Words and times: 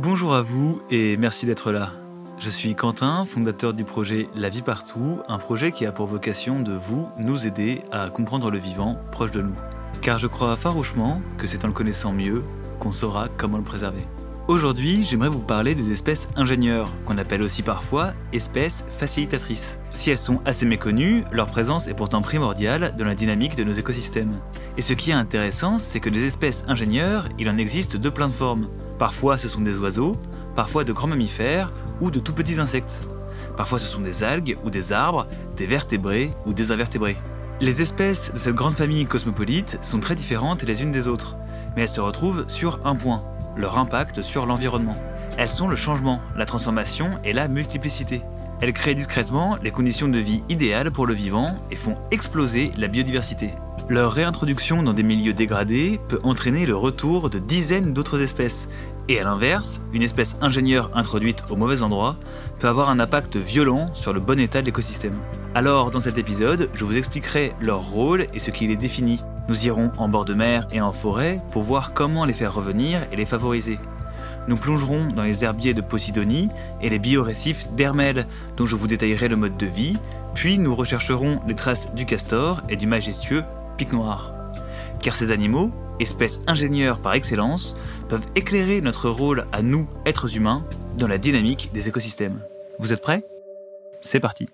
Bonjour 0.00 0.32
à 0.32 0.42
vous 0.42 0.80
et 0.90 1.16
merci 1.16 1.44
d'être 1.44 1.72
là. 1.72 1.90
Je 2.38 2.50
suis 2.50 2.76
Quentin, 2.76 3.24
fondateur 3.24 3.74
du 3.74 3.82
projet 3.82 4.28
La 4.36 4.48
vie 4.48 4.62
partout, 4.62 5.18
un 5.26 5.38
projet 5.38 5.72
qui 5.72 5.86
a 5.86 5.90
pour 5.92 6.06
vocation 6.06 6.60
de 6.60 6.72
vous, 6.72 7.08
nous 7.18 7.48
aider 7.48 7.82
à 7.90 8.08
comprendre 8.08 8.52
le 8.52 8.58
vivant 8.58 8.96
proche 9.10 9.32
de 9.32 9.42
nous. 9.42 9.56
Car 10.00 10.18
je 10.18 10.28
crois 10.28 10.54
farouchement 10.54 11.20
que 11.36 11.48
c'est 11.48 11.64
en 11.64 11.66
le 11.66 11.74
connaissant 11.74 12.12
mieux 12.12 12.44
qu'on 12.78 12.92
saura 12.92 13.26
comment 13.28 13.58
le 13.58 13.64
préserver. 13.64 14.06
Aujourd'hui, 14.48 15.04
j'aimerais 15.04 15.28
vous 15.28 15.42
parler 15.42 15.74
des 15.74 15.92
espèces 15.92 16.26
ingénieurs, 16.34 16.90
qu'on 17.04 17.18
appelle 17.18 17.42
aussi 17.42 17.62
parfois 17.62 18.14
espèces 18.32 18.82
facilitatrices. 18.88 19.78
Si 19.90 20.10
elles 20.10 20.16
sont 20.16 20.40
assez 20.46 20.64
méconnues, 20.64 21.22
leur 21.30 21.48
présence 21.48 21.86
est 21.86 21.92
pourtant 21.92 22.22
primordiale 22.22 22.94
dans 22.96 23.04
la 23.04 23.14
dynamique 23.14 23.56
de 23.56 23.64
nos 23.64 23.72
écosystèmes. 23.72 24.40
Et 24.78 24.80
ce 24.80 24.94
qui 24.94 25.10
est 25.10 25.14
intéressant, 25.14 25.78
c'est 25.78 26.00
que 26.00 26.08
des 26.08 26.24
espèces 26.24 26.64
ingénieurs, 26.66 27.28
il 27.38 27.50
en 27.50 27.58
existe 27.58 27.98
de 27.98 28.08
plein 28.08 28.28
de 28.28 28.32
formes. 28.32 28.70
Parfois 28.98 29.36
ce 29.36 29.50
sont 29.50 29.60
des 29.60 29.76
oiseaux, 29.76 30.16
parfois 30.56 30.82
de 30.82 30.94
grands 30.94 31.08
mammifères 31.08 31.70
ou 32.00 32.10
de 32.10 32.18
tout 32.18 32.32
petits 32.32 32.58
insectes. 32.58 33.02
Parfois 33.58 33.78
ce 33.78 33.86
sont 33.86 34.00
des 34.00 34.24
algues 34.24 34.56
ou 34.64 34.70
des 34.70 34.94
arbres, 34.94 35.26
des 35.58 35.66
vertébrés 35.66 36.32
ou 36.46 36.54
des 36.54 36.72
invertébrés. 36.72 37.18
Les 37.60 37.82
espèces 37.82 38.32
de 38.32 38.38
cette 38.38 38.54
grande 38.54 38.76
famille 38.76 39.04
cosmopolite 39.04 39.78
sont 39.82 40.00
très 40.00 40.14
différentes 40.14 40.62
les 40.62 40.82
unes 40.82 40.92
des 40.92 41.06
autres, 41.06 41.36
mais 41.76 41.82
elles 41.82 41.88
se 41.90 42.00
retrouvent 42.00 42.46
sur 42.48 42.80
un 42.86 42.94
point, 42.94 43.22
leur 43.58 43.76
impact 43.76 44.22
sur 44.22 44.46
l'environnement. 44.46 44.96
Elles 45.36 45.48
sont 45.48 45.68
le 45.68 45.76
changement, 45.76 46.20
la 46.36 46.46
transformation 46.46 47.18
et 47.24 47.32
la 47.32 47.48
multiplicité. 47.48 48.22
Elles 48.60 48.72
créent 48.72 48.94
discrètement 48.94 49.56
les 49.62 49.70
conditions 49.70 50.08
de 50.08 50.18
vie 50.18 50.42
idéales 50.48 50.90
pour 50.90 51.06
le 51.06 51.14
vivant 51.14 51.54
et 51.70 51.76
font 51.76 51.96
exploser 52.10 52.70
la 52.78 52.88
biodiversité. 52.88 53.50
Leur 53.88 54.12
réintroduction 54.12 54.82
dans 54.82 54.92
des 54.92 55.02
milieux 55.02 55.32
dégradés 55.32 56.00
peut 56.08 56.20
entraîner 56.22 56.66
le 56.66 56.76
retour 56.76 57.30
de 57.30 57.38
dizaines 57.38 57.92
d'autres 57.92 58.20
espèces. 58.20 58.68
Et 59.10 59.18
à 59.18 59.24
l'inverse, 59.24 59.80
une 59.94 60.02
espèce 60.02 60.36
ingénieure 60.42 60.90
introduite 60.92 61.42
au 61.48 61.56
mauvais 61.56 61.82
endroit 61.82 62.16
peut 62.60 62.68
avoir 62.68 62.90
un 62.90 63.00
impact 63.00 63.38
violent 63.38 63.88
sur 63.94 64.12
le 64.12 64.20
bon 64.20 64.38
état 64.38 64.60
de 64.60 64.66
l'écosystème. 64.66 65.16
Alors, 65.54 65.90
dans 65.90 66.00
cet 66.00 66.18
épisode, 66.18 66.68
je 66.74 66.84
vous 66.84 66.98
expliquerai 66.98 67.54
leur 67.62 67.82
rôle 67.88 68.26
et 68.34 68.38
ce 68.38 68.50
qui 68.50 68.66
les 68.66 68.76
définit. 68.76 69.22
Nous 69.48 69.66
irons 69.66 69.90
en 69.96 70.10
bord 70.10 70.26
de 70.26 70.34
mer 70.34 70.68
et 70.72 70.82
en 70.82 70.92
forêt 70.92 71.40
pour 71.52 71.62
voir 71.62 71.94
comment 71.94 72.26
les 72.26 72.34
faire 72.34 72.52
revenir 72.52 73.00
et 73.10 73.16
les 73.16 73.24
favoriser. 73.24 73.78
Nous 74.46 74.56
plongerons 74.56 75.06
dans 75.06 75.22
les 75.22 75.42
herbiers 75.42 75.72
de 75.72 75.80
Posidonie 75.80 76.50
et 76.82 76.90
les 76.90 76.98
biorécifs 76.98 77.72
d'Hermel, 77.72 78.26
dont 78.58 78.66
je 78.66 78.76
vous 78.76 78.88
détaillerai 78.88 79.28
le 79.28 79.36
mode 79.36 79.56
de 79.56 79.66
vie, 79.66 79.96
puis 80.34 80.58
nous 80.58 80.74
rechercherons 80.74 81.40
les 81.48 81.54
traces 81.54 81.94
du 81.94 82.04
castor 82.04 82.62
et 82.68 82.76
du 82.76 82.86
majestueux 82.86 83.42
pic 83.78 83.90
noir. 83.90 84.32
Car 85.00 85.16
ces 85.16 85.32
animaux, 85.32 85.72
espèces 86.00 86.40
ingénieurs 86.46 87.00
par 87.00 87.14
excellence, 87.14 87.76
peuvent 88.08 88.26
éclairer 88.34 88.80
notre 88.80 89.10
rôle 89.10 89.46
à 89.52 89.62
nous, 89.62 89.88
êtres 90.06 90.36
humains, 90.36 90.64
dans 90.96 91.08
la 91.08 91.18
dynamique 91.18 91.70
des 91.72 91.88
écosystèmes. 91.88 92.40
Vous 92.78 92.92
êtes 92.92 93.02
prêts? 93.02 93.24
C'est 94.00 94.20
parti 94.20 94.46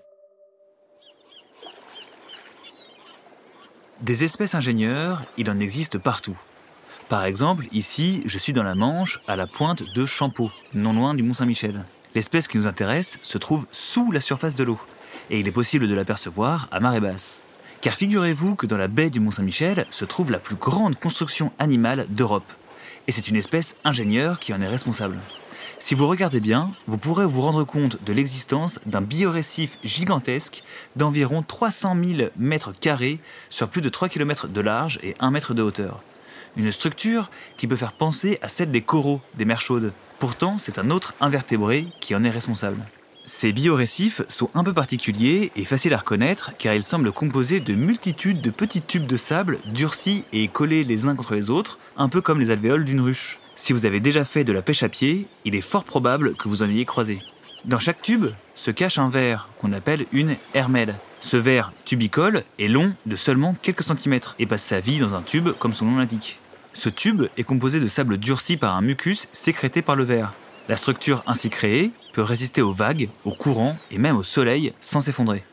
Des 4.01 4.23
espèces 4.23 4.55
ingénieurs, 4.55 5.23
il 5.37 5.49
en 5.49 5.59
existe 5.59 5.97
partout. 5.97 6.37
Par 7.07 7.25
exemple, 7.25 7.65
ici, 7.71 8.23
je 8.25 8.37
suis 8.37 8.51
dans 8.51 8.63
la 8.63 8.75
Manche, 8.75 9.19
à 9.27 9.35
la 9.35 9.47
pointe 9.47 9.83
de 9.83 10.05
Champeau, 10.05 10.51
non 10.73 10.93
loin 10.93 11.13
du 11.13 11.23
Mont-Saint-Michel. 11.23 11.85
L'espèce 12.15 12.47
qui 12.47 12.57
nous 12.57 12.67
intéresse 12.67 13.19
se 13.23 13.37
trouve 13.37 13.67
sous 13.71 14.11
la 14.11 14.21
surface 14.21 14.55
de 14.55 14.63
l'eau, 14.63 14.79
et 15.29 15.39
il 15.39 15.47
est 15.47 15.51
possible 15.51 15.87
de 15.87 15.93
l'apercevoir 15.93 16.67
à 16.71 16.79
marée 16.79 16.99
basse. 16.99 17.41
Car 17.85 17.93
figurez-vous 17.93 18.55
que 18.55 18.65
dans 18.65 18.77
la 18.77 18.87
baie 18.87 19.11
du 19.11 19.19
Mont-Saint-Michel 19.19 19.85
se 19.91 20.05
trouve 20.05 20.31
la 20.31 20.39
plus 20.39 20.55
grande 20.55 20.95
construction 20.95 21.51
animale 21.59 22.07
d'Europe, 22.09 22.51
et 23.05 23.11
c'est 23.11 23.27
une 23.27 23.35
espèce 23.35 23.75
ingénieure 23.83 24.39
qui 24.39 24.55
en 24.55 24.61
est 24.63 24.67
responsable. 24.67 25.19
Si 25.77 25.93
vous 25.93 26.07
regardez 26.07 26.39
bien, 26.39 26.71
vous 26.87 26.97
pourrez 26.97 27.27
vous 27.27 27.41
rendre 27.41 27.63
compte 27.63 28.03
de 28.03 28.11
l'existence 28.11 28.79
d'un 28.87 29.01
biorécif 29.01 29.77
gigantesque 29.83 30.63
d'environ 30.95 31.43
300 31.43 31.95
000 32.17 32.29
mètres 32.37 32.73
carrés 32.73 33.19
sur 33.51 33.69
plus 33.69 33.81
de 33.81 33.89
3 33.89 34.09
km 34.09 34.47
de 34.47 34.61
large 34.61 34.99
et 35.03 35.13
1 35.19 35.29
mètre 35.29 35.53
de 35.53 35.61
hauteur. 35.61 36.01
Une 36.57 36.71
structure 36.71 37.29
qui 37.55 37.67
peut 37.67 37.75
faire 37.75 37.93
penser 37.93 38.39
à 38.41 38.49
celle 38.49 38.71
des 38.71 38.81
coraux 38.81 39.21
des 39.35 39.45
mers 39.45 39.61
chaudes. 39.61 39.93
Pourtant, 40.17 40.57
c'est 40.57 40.79
un 40.79 40.89
autre 40.89 41.13
invertébré 41.21 41.85
qui 41.99 42.15
en 42.15 42.23
est 42.23 42.31
responsable. 42.31 42.83
Ces 43.27 43.53
biorécifs 43.53 44.21
sont 44.29 44.51
un 44.53 44.63
peu 44.63 44.71
particuliers 44.71 45.51
et 45.55 45.65
faciles 45.65 45.95
à 45.95 45.97
reconnaître 45.97 46.51
car 46.59 46.75
ils 46.75 46.83
semblent 46.83 47.11
composés 47.11 47.59
de 47.59 47.73
multitudes 47.73 48.39
de 48.39 48.51
petits 48.51 48.83
tubes 48.83 49.07
de 49.07 49.17
sable 49.17 49.57
durcis 49.73 50.23
et 50.31 50.47
collés 50.47 50.83
les 50.83 51.07
uns 51.07 51.15
contre 51.15 51.33
les 51.33 51.49
autres, 51.49 51.79
un 51.97 52.07
peu 52.07 52.21
comme 52.21 52.39
les 52.39 52.51
alvéoles 52.51 52.85
d'une 52.85 53.01
ruche. 53.01 53.39
Si 53.55 53.73
vous 53.73 53.87
avez 53.87 53.99
déjà 53.99 54.25
fait 54.25 54.43
de 54.43 54.53
la 54.53 54.61
pêche 54.61 54.83
à 54.83 54.89
pied, 54.89 55.25
il 55.43 55.55
est 55.55 55.61
fort 55.61 55.85
probable 55.85 56.35
que 56.35 56.47
vous 56.47 56.61
en 56.61 56.69
ayez 56.69 56.85
croisé. 56.85 57.19
Dans 57.65 57.79
chaque 57.79 58.03
tube 58.03 58.27
se 58.53 58.69
cache 58.69 58.99
un 58.99 59.09
verre 59.09 59.49
qu'on 59.59 59.73
appelle 59.73 60.05
une 60.11 60.35
hermède. 60.53 60.93
Ce 61.21 61.35
verre 61.35 61.73
tubicole 61.83 62.43
est 62.59 62.67
long 62.67 62.93
de 63.07 63.15
seulement 63.15 63.55
quelques 63.59 63.81
centimètres 63.81 64.35
et 64.37 64.45
passe 64.45 64.61
sa 64.61 64.79
vie 64.79 64.99
dans 64.99 65.15
un 65.15 65.23
tube 65.23 65.49
comme 65.57 65.73
son 65.73 65.85
nom 65.85 65.97
l'indique. 65.97 66.39
Ce 66.73 66.89
tube 66.89 67.23
est 67.37 67.43
composé 67.43 67.79
de 67.79 67.87
sable 67.87 68.19
durci 68.19 68.55
par 68.55 68.75
un 68.75 68.81
mucus 68.81 69.29
sécrété 69.31 69.81
par 69.81 69.95
le 69.95 70.03
verre. 70.03 70.31
La 70.69 70.77
structure 70.77 71.23
ainsi 71.25 71.49
créée 71.49 71.91
peut 72.15 72.21
résister 72.21 72.61
aux 72.61 72.71
vagues, 72.71 73.09
aux 73.25 73.33
courants 73.33 73.77
et 73.91 73.97
même 73.97 74.15
au 74.15 74.23
soleil 74.23 74.71
sans 74.79 75.01
s'effondrer. 75.01 75.43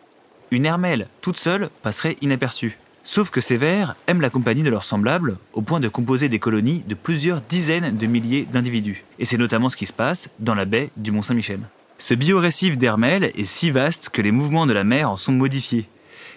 Une 0.52 0.64
hermelle 0.64 1.08
toute 1.20 1.36
seule 1.38 1.70
passerait 1.82 2.16
inaperçue. 2.20 2.78
Sauf 3.02 3.30
que 3.30 3.40
ces 3.40 3.56
vers 3.56 3.96
aiment 4.06 4.20
la 4.20 4.30
compagnie 4.30 4.62
de 4.62 4.70
leurs 4.70 4.84
semblables 4.84 5.38
au 5.54 5.62
point 5.62 5.80
de 5.80 5.88
composer 5.88 6.28
des 6.28 6.38
colonies 6.38 6.84
de 6.86 6.94
plusieurs 6.94 7.40
dizaines 7.40 7.96
de 7.96 8.06
milliers 8.06 8.46
d'individus. 8.52 9.02
Et 9.18 9.24
c'est 9.24 9.38
notamment 9.38 9.70
ce 9.70 9.76
qui 9.76 9.86
se 9.86 9.92
passe 9.92 10.28
dans 10.38 10.54
la 10.54 10.64
baie 10.64 10.90
du 10.96 11.10
Mont-Saint-Michel. 11.10 11.58
Ce 11.98 12.14
biorécif 12.14 12.78
d'Hermel 12.78 13.24
est 13.24 13.44
si 13.44 13.72
vaste 13.72 14.10
que 14.10 14.22
les 14.22 14.30
mouvements 14.30 14.66
de 14.66 14.72
la 14.72 14.84
mer 14.84 15.10
en 15.10 15.16
sont 15.16 15.32
modifiés. 15.32 15.88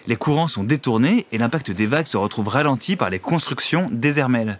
Les 0.08 0.16
courants 0.16 0.48
sont 0.48 0.64
détournés 0.64 1.26
et 1.30 1.38
l'impact 1.38 1.70
des 1.70 1.86
vagues 1.86 2.06
se 2.06 2.16
retrouve 2.16 2.48
ralenti 2.48 2.96
par 2.96 3.10
les 3.10 3.20
constructions 3.20 3.88
des 3.92 4.18
Hermels. 4.18 4.58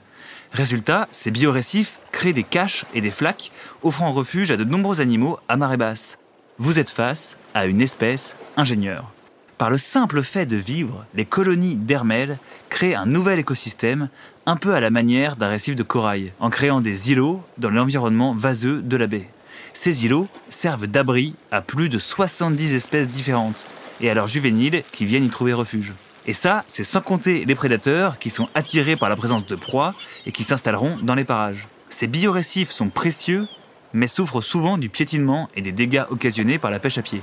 Résultat, 0.56 1.06
ces 1.12 1.30
biorécifs 1.30 1.98
créent 2.12 2.32
des 2.32 2.42
caches 2.42 2.86
et 2.94 3.02
des 3.02 3.10
flaques 3.10 3.50
offrant 3.82 4.10
refuge 4.10 4.50
à 4.50 4.56
de 4.56 4.64
nombreux 4.64 5.02
animaux 5.02 5.38
à 5.50 5.58
marée 5.58 5.76
basse. 5.76 6.16
Vous 6.58 6.78
êtes 6.78 6.88
face 6.88 7.36
à 7.52 7.66
une 7.66 7.82
espèce 7.82 8.36
ingénieure. 8.56 9.12
Par 9.58 9.68
le 9.68 9.76
simple 9.76 10.22
fait 10.22 10.46
de 10.46 10.56
vivre, 10.56 11.04
les 11.14 11.26
colonies 11.26 11.76
d'hermelles 11.76 12.38
créent 12.70 12.94
un 12.94 13.04
nouvel 13.04 13.38
écosystème, 13.38 14.08
un 14.46 14.56
peu 14.56 14.72
à 14.72 14.80
la 14.80 14.88
manière 14.88 15.36
d'un 15.36 15.48
récif 15.48 15.76
de 15.76 15.82
corail, 15.82 16.32
en 16.40 16.48
créant 16.48 16.80
des 16.80 17.12
îlots 17.12 17.42
dans 17.58 17.68
l'environnement 17.68 18.34
vaseux 18.34 18.80
de 18.80 18.96
la 18.96 19.08
baie. 19.08 19.28
Ces 19.74 20.06
îlots 20.06 20.28
servent 20.48 20.86
d'abri 20.86 21.34
à 21.50 21.60
plus 21.60 21.90
de 21.90 21.98
70 21.98 22.74
espèces 22.74 23.10
différentes, 23.10 23.66
et 24.00 24.08
à 24.08 24.14
leurs 24.14 24.28
juvéniles 24.28 24.82
qui 24.90 25.04
viennent 25.04 25.24
y 25.24 25.30
trouver 25.30 25.52
refuge. 25.52 25.92
Et 26.26 26.34
ça, 26.34 26.64
c'est 26.66 26.84
sans 26.84 27.00
compter 27.00 27.44
les 27.44 27.54
prédateurs 27.54 28.18
qui 28.18 28.30
sont 28.30 28.48
attirés 28.54 28.96
par 28.96 29.08
la 29.08 29.16
présence 29.16 29.46
de 29.46 29.54
proies 29.54 29.94
et 30.26 30.32
qui 30.32 30.42
s'installeront 30.42 30.98
dans 31.00 31.14
les 31.14 31.24
parages. 31.24 31.68
Ces 31.88 32.08
biorécifs 32.08 32.72
sont 32.72 32.88
précieux, 32.88 33.46
mais 33.92 34.08
souffrent 34.08 34.40
souvent 34.40 34.76
du 34.76 34.88
piétinement 34.88 35.48
et 35.54 35.62
des 35.62 35.70
dégâts 35.70 36.04
occasionnés 36.10 36.58
par 36.58 36.72
la 36.72 36.80
pêche 36.80 36.98
à 36.98 37.02
pied. 37.02 37.22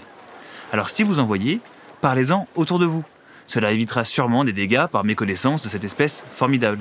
Alors 0.72 0.90
si 0.90 1.03
vous 1.03 1.19
en 1.19 1.25
voyez, 1.25 1.59
parlez-en 2.00 2.47
autour 2.56 2.80
de 2.80 2.86
vous. 2.86 3.03
Cela 3.46 3.74
évitera 3.74 4.06
sûrement 4.06 4.46
des 4.46 4.53
dégâts 4.53 4.88
par 4.88 5.03
méconnaissance 5.03 5.63
de 5.63 5.69
cette 5.69 5.84
espèce 5.84 6.24
formidable. 6.34 6.80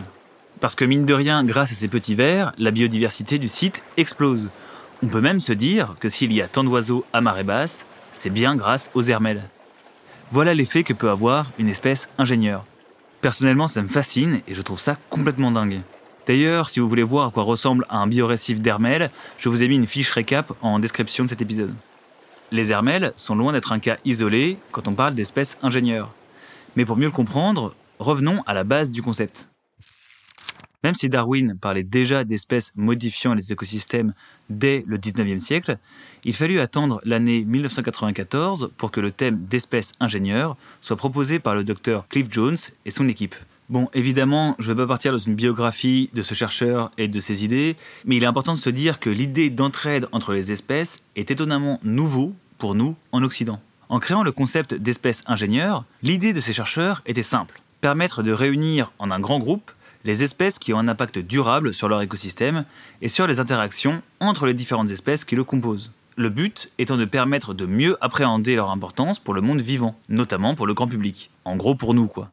Parce 0.60 0.76
que 0.76 0.84
mine 0.84 1.04
de 1.04 1.14
rien, 1.14 1.42
grâce 1.42 1.72
à 1.72 1.74
ces 1.74 1.88
petits 1.88 2.14
vers, 2.14 2.52
la 2.56 2.70
biodiversité 2.70 3.38
du 3.38 3.48
site 3.48 3.82
explose. 3.96 4.48
On 5.02 5.08
peut 5.08 5.20
même 5.20 5.40
se 5.40 5.52
dire 5.52 5.96
que 5.98 6.08
s'il 6.08 6.32
y 6.32 6.40
a 6.40 6.46
tant 6.46 6.62
d'oiseaux 6.62 7.04
à 7.12 7.20
marée 7.20 7.42
basse, 7.42 7.84
c'est 8.12 8.30
bien 8.30 8.54
grâce 8.54 8.90
aux 8.94 9.02
hermelles. 9.02 9.42
Voilà 10.32 10.54
l'effet 10.54 10.82
que 10.82 10.94
peut 10.94 11.10
avoir 11.10 11.50
une 11.58 11.68
espèce 11.68 12.08
ingénieure. 12.16 12.64
Personnellement, 13.20 13.68
ça 13.68 13.82
me 13.82 13.88
fascine 13.88 14.40
et 14.48 14.54
je 14.54 14.62
trouve 14.62 14.80
ça 14.80 14.96
complètement 15.10 15.50
dingue. 15.50 15.80
D'ailleurs, 16.26 16.70
si 16.70 16.80
vous 16.80 16.88
voulez 16.88 17.02
voir 17.02 17.28
à 17.28 17.30
quoi 17.30 17.42
ressemble 17.42 17.84
un 17.90 18.06
biorécif 18.06 18.58
d'hermelles, 18.58 19.10
je 19.36 19.50
vous 19.50 19.62
ai 19.62 19.68
mis 19.68 19.76
une 19.76 19.86
fiche 19.86 20.10
récap 20.10 20.50
en 20.62 20.78
description 20.78 21.24
de 21.24 21.28
cet 21.28 21.42
épisode. 21.42 21.74
Les 22.50 22.72
hermelles 22.72 23.12
sont 23.16 23.34
loin 23.34 23.52
d'être 23.52 23.72
un 23.72 23.78
cas 23.78 23.98
isolé 24.06 24.56
quand 24.70 24.88
on 24.88 24.94
parle 24.94 25.14
d'espèces 25.14 25.58
ingénieures. 25.62 26.14
Mais 26.76 26.86
pour 26.86 26.96
mieux 26.96 27.04
le 27.04 27.12
comprendre, 27.12 27.74
revenons 27.98 28.42
à 28.46 28.54
la 28.54 28.64
base 28.64 28.90
du 28.90 29.02
concept. 29.02 29.51
Même 30.84 30.94
si 30.96 31.08
Darwin 31.08 31.56
parlait 31.60 31.84
déjà 31.84 32.24
d'espèces 32.24 32.72
modifiant 32.74 33.34
les 33.34 33.52
écosystèmes 33.52 34.14
dès 34.50 34.82
le 34.86 34.98
19e 34.98 35.38
siècle, 35.38 35.78
il 36.24 36.34
fallut 36.34 36.58
attendre 36.58 37.00
l'année 37.04 37.44
1994 37.44 38.72
pour 38.76 38.90
que 38.90 39.00
le 39.00 39.12
thème 39.12 39.38
d'espèces 39.48 39.92
ingénieures 40.00 40.56
soit 40.80 40.96
proposé 40.96 41.38
par 41.38 41.54
le 41.54 41.62
docteur 41.62 42.08
Cliff 42.08 42.26
Jones 42.30 42.56
et 42.84 42.90
son 42.90 43.08
équipe. 43.08 43.36
Bon, 43.68 43.88
évidemment, 43.94 44.56
je 44.58 44.72
ne 44.72 44.76
vais 44.76 44.82
pas 44.82 44.88
partir 44.88 45.12
dans 45.12 45.18
une 45.18 45.36
biographie 45.36 46.10
de 46.14 46.22
ce 46.22 46.34
chercheur 46.34 46.90
et 46.98 47.06
de 47.06 47.20
ses 47.20 47.44
idées, 47.44 47.76
mais 48.04 48.16
il 48.16 48.24
est 48.24 48.26
important 48.26 48.54
de 48.54 48.58
se 48.58 48.68
dire 48.68 48.98
que 48.98 49.08
l'idée 49.08 49.50
d'entraide 49.50 50.08
entre 50.10 50.32
les 50.32 50.50
espèces 50.50 51.04
est 51.14 51.30
étonnamment 51.30 51.78
nouveau 51.84 52.34
pour 52.58 52.74
nous 52.74 52.96
en 53.12 53.22
Occident. 53.22 53.60
En 53.88 54.00
créant 54.00 54.24
le 54.24 54.32
concept 54.32 54.74
d'espèce 54.74 55.22
ingénieure, 55.26 55.84
l'idée 56.02 56.32
de 56.32 56.40
ces 56.40 56.52
chercheurs 56.52 57.02
était 57.06 57.22
simple 57.22 57.62
permettre 57.82 58.22
de 58.22 58.32
réunir 58.32 58.92
en 58.98 59.10
un 59.10 59.20
grand 59.20 59.38
groupe 59.38 59.72
les 60.04 60.22
espèces 60.22 60.58
qui 60.58 60.72
ont 60.72 60.78
un 60.78 60.88
impact 60.88 61.18
durable 61.18 61.74
sur 61.74 61.88
leur 61.88 62.02
écosystème 62.02 62.64
et 63.00 63.08
sur 63.08 63.26
les 63.26 63.40
interactions 63.40 64.02
entre 64.20 64.46
les 64.46 64.54
différentes 64.54 64.90
espèces 64.90 65.24
qui 65.24 65.36
le 65.36 65.44
composent. 65.44 65.92
Le 66.16 66.28
but 66.28 66.70
étant 66.78 66.98
de 66.98 67.04
permettre 67.04 67.54
de 67.54 67.64
mieux 67.64 67.96
appréhender 68.00 68.54
leur 68.54 68.70
importance 68.70 69.18
pour 69.18 69.34
le 69.34 69.40
monde 69.40 69.60
vivant, 69.60 69.98
notamment 70.08 70.54
pour 70.54 70.66
le 70.66 70.74
grand 70.74 70.86
public. 70.86 71.30
En 71.44 71.56
gros 71.56 71.74
pour 71.74 71.94
nous, 71.94 72.06
quoi. 72.06 72.30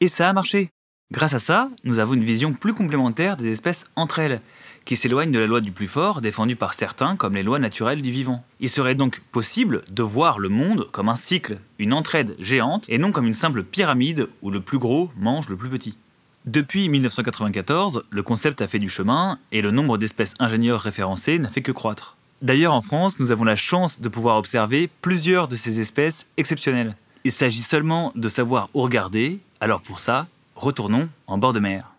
Et 0.00 0.08
ça 0.08 0.28
a 0.28 0.32
marché. 0.32 0.68
Grâce 1.12 1.34
à 1.34 1.38
ça, 1.38 1.70
nous 1.84 1.98
avons 1.98 2.14
une 2.14 2.24
vision 2.24 2.54
plus 2.54 2.72
complémentaire 2.72 3.36
des 3.36 3.52
espèces 3.52 3.84
entre 3.96 4.18
elles, 4.18 4.40
qui 4.84 4.96
s'éloignent 4.96 5.30
de 5.30 5.38
la 5.38 5.46
loi 5.46 5.60
du 5.60 5.70
plus 5.70 5.86
fort 5.86 6.20
défendue 6.20 6.56
par 6.56 6.74
certains 6.74 7.16
comme 7.16 7.34
les 7.34 7.42
lois 7.42 7.58
naturelles 7.58 8.02
du 8.02 8.10
vivant. 8.10 8.44
Il 8.60 8.70
serait 8.70 8.94
donc 8.94 9.20
possible 9.30 9.82
de 9.90 10.02
voir 10.02 10.38
le 10.38 10.48
monde 10.48 10.88
comme 10.90 11.08
un 11.08 11.16
cycle, 11.16 11.58
une 11.78 11.92
entraide 11.92 12.34
géante, 12.38 12.86
et 12.88 12.98
non 12.98 13.12
comme 13.12 13.26
une 13.26 13.34
simple 13.34 13.62
pyramide 13.62 14.28
où 14.40 14.50
le 14.50 14.60
plus 14.60 14.78
gros 14.78 15.10
mange 15.18 15.48
le 15.48 15.56
plus 15.56 15.68
petit. 15.68 15.96
Depuis 16.44 16.88
1994, 16.88 18.02
le 18.10 18.22
concept 18.24 18.62
a 18.62 18.66
fait 18.66 18.80
du 18.80 18.88
chemin 18.88 19.38
et 19.52 19.62
le 19.62 19.70
nombre 19.70 19.96
d'espèces 19.96 20.34
ingénieurs 20.40 20.80
référencées 20.80 21.38
n'a 21.38 21.48
fait 21.48 21.62
que 21.62 21.70
croître. 21.70 22.16
D'ailleurs, 22.42 22.74
en 22.74 22.80
France, 22.80 23.20
nous 23.20 23.30
avons 23.30 23.44
la 23.44 23.54
chance 23.54 24.00
de 24.00 24.08
pouvoir 24.08 24.38
observer 24.38 24.90
plusieurs 25.02 25.46
de 25.46 25.54
ces 25.54 25.78
espèces 25.78 26.26
exceptionnelles. 26.36 26.96
Il 27.22 27.30
s'agit 27.30 27.62
seulement 27.62 28.10
de 28.16 28.28
savoir 28.28 28.70
où 28.74 28.82
regarder, 28.82 29.38
alors 29.60 29.82
pour 29.82 30.00
ça, 30.00 30.26
retournons 30.56 31.08
en 31.28 31.38
bord 31.38 31.52
de 31.52 31.60
mer. 31.60 31.92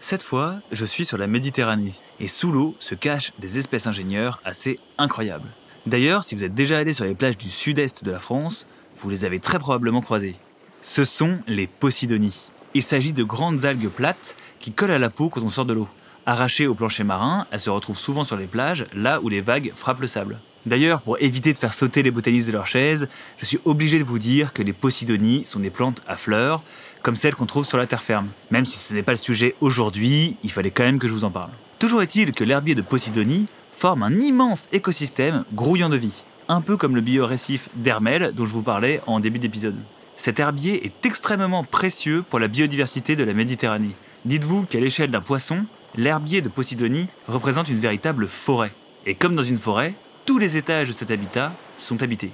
Cette 0.00 0.22
fois, 0.22 0.54
je 0.72 0.86
suis 0.86 1.04
sur 1.04 1.18
la 1.18 1.26
Méditerranée, 1.26 1.94
et 2.20 2.28
sous 2.28 2.50
l'eau 2.50 2.74
se 2.80 2.94
cachent 2.94 3.32
des 3.38 3.58
espèces 3.58 3.86
ingénieurs 3.86 4.40
assez 4.46 4.80
incroyables. 4.96 5.50
D'ailleurs, 5.86 6.24
si 6.24 6.34
vous 6.34 6.44
êtes 6.44 6.54
déjà 6.54 6.78
allé 6.78 6.94
sur 6.94 7.04
les 7.04 7.14
plages 7.14 7.36
du 7.36 7.50
sud-est 7.50 8.04
de 8.04 8.10
la 8.10 8.18
France, 8.18 8.66
vous 9.02 9.10
les 9.10 9.24
avez 9.24 9.38
très 9.38 9.58
probablement 9.58 10.00
croisées. 10.00 10.34
Ce 10.82 11.04
sont 11.04 11.38
les 11.46 11.66
Posidonies. 11.66 12.40
Il 12.72 12.82
s'agit 12.82 13.12
de 13.12 13.22
grandes 13.22 13.66
algues 13.66 13.88
plates 13.88 14.36
qui 14.60 14.72
collent 14.72 14.90
à 14.90 14.98
la 14.98 15.10
peau 15.10 15.28
quand 15.28 15.42
on 15.42 15.50
sort 15.50 15.66
de 15.66 15.74
l'eau. 15.74 15.88
Arrachées 16.24 16.66
au 16.66 16.74
plancher 16.74 17.04
marin, 17.04 17.46
elles 17.50 17.60
se 17.60 17.68
retrouvent 17.68 17.98
souvent 17.98 18.24
sur 18.24 18.36
les 18.36 18.46
plages, 18.46 18.86
là 18.94 19.20
où 19.20 19.28
les 19.28 19.42
vagues 19.42 19.72
frappent 19.76 20.00
le 20.00 20.08
sable. 20.08 20.38
D'ailleurs, 20.64 21.02
pour 21.02 21.20
éviter 21.20 21.52
de 21.52 21.58
faire 21.58 21.74
sauter 21.74 22.02
les 22.02 22.10
botanistes 22.10 22.46
de 22.46 22.52
leur 22.52 22.66
chaise, 22.66 23.08
je 23.38 23.44
suis 23.44 23.60
obligé 23.66 23.98
de 23.98 24.04
vous 24.04 24.18
dire 24.18 24.54
que 24.54 24.62
les 24.62 24.72
Posidonies 24.72 25.44
sont 25.44 25.60
des 25.60 25.68
plantes 25.68 26.00
à 26.08 26.16
fleurs, 26.16 26.62
comme 27.02 27.16
celles 27.18 27.34
qu'on 27.34 27.44
trouve 27.44 27.66
sur 27.66 27.76
la 27.76 27.86
terre 27.86 28.02
ferme. 28.02 28.28
Même 28.50 28.64
si 28.64 28.78
ce 28.78 28.94
n'est 28.94 29.02
pas 29.02 29.12
le 29.12 29.18
sujet 29.18 29.54
aujourd'hui, 29.60 30.36
il 30.42 30.50
fallait 30.50 30.70
quand 30.70 30.84
même 30.84 30.98
que 30.98 31.08
je 31.08 31.12
vous 31.12 31.24
en 31.24 31.30
parle. 31.30 31.50
Toujours 31.78 32.00
est-il 32.00 32.32
que 32.32 32.44
l'herbier 32.44 32.74
de 32.74 32.80
Posidonie 32.80 33.46
forme 33.84 34.02
un 34.02 34.18
immense 34.18 34.66
écosystème 34.72 35.44
grouillant 35.52 35.90
de 35.90 35.98
vie, 35.98 36.22
un 36.48 36.62
peu 36.62 36.78
comme 36.78 36.94
le 36.94 37.02
biorécif 37.02 37.68
d'Hermel 37.74 38.32
dont 38.34 38.46
je 38.46 38.52
vous 38.54 38.62
parlais 38.62 39.02
en 39.06 39.20
début 39.20 39.38
d'épisode. 39.38 39.76
Cet 40.16 40.40
herbier 40.40 40.86
est 40.86 41.04
extrêmement 41.04 41.64
précieux 41.64 42.24
pour 42.30 42.38
la 42.38 42.48
biodiversité 42.48 43.14
de 43.14 43.24
la 43.24 43.34
Méditerranée. 43.34 43.94
Dites-vous 44.24 44.62
qu'à 44.62 44.80
l'échelle 44.80 45.10
d'un 45.10 45.20
poisson, 45.20 45.66
l'herbier 45.98 46.40
de 46.40 46.48
Posidonie 46.48 47.08
représente 47.28 47.68
une 47.68 47.78
véritable 47.78 48.26
forêt. 48.26 48.72
Et 49.04 49.14
comme 49.14 49.36
dans 49.36 49.42
une 49.42 49.58
forêt, 49.58 49.92
tous 50.24 50.38
les 50.38 50.56
étages 50.56 50.88
de 50.88 50.94
cet 50.94 51.10
habitat 51.10 51.52
sont 51.78 52.02
habités. 52.02 52.30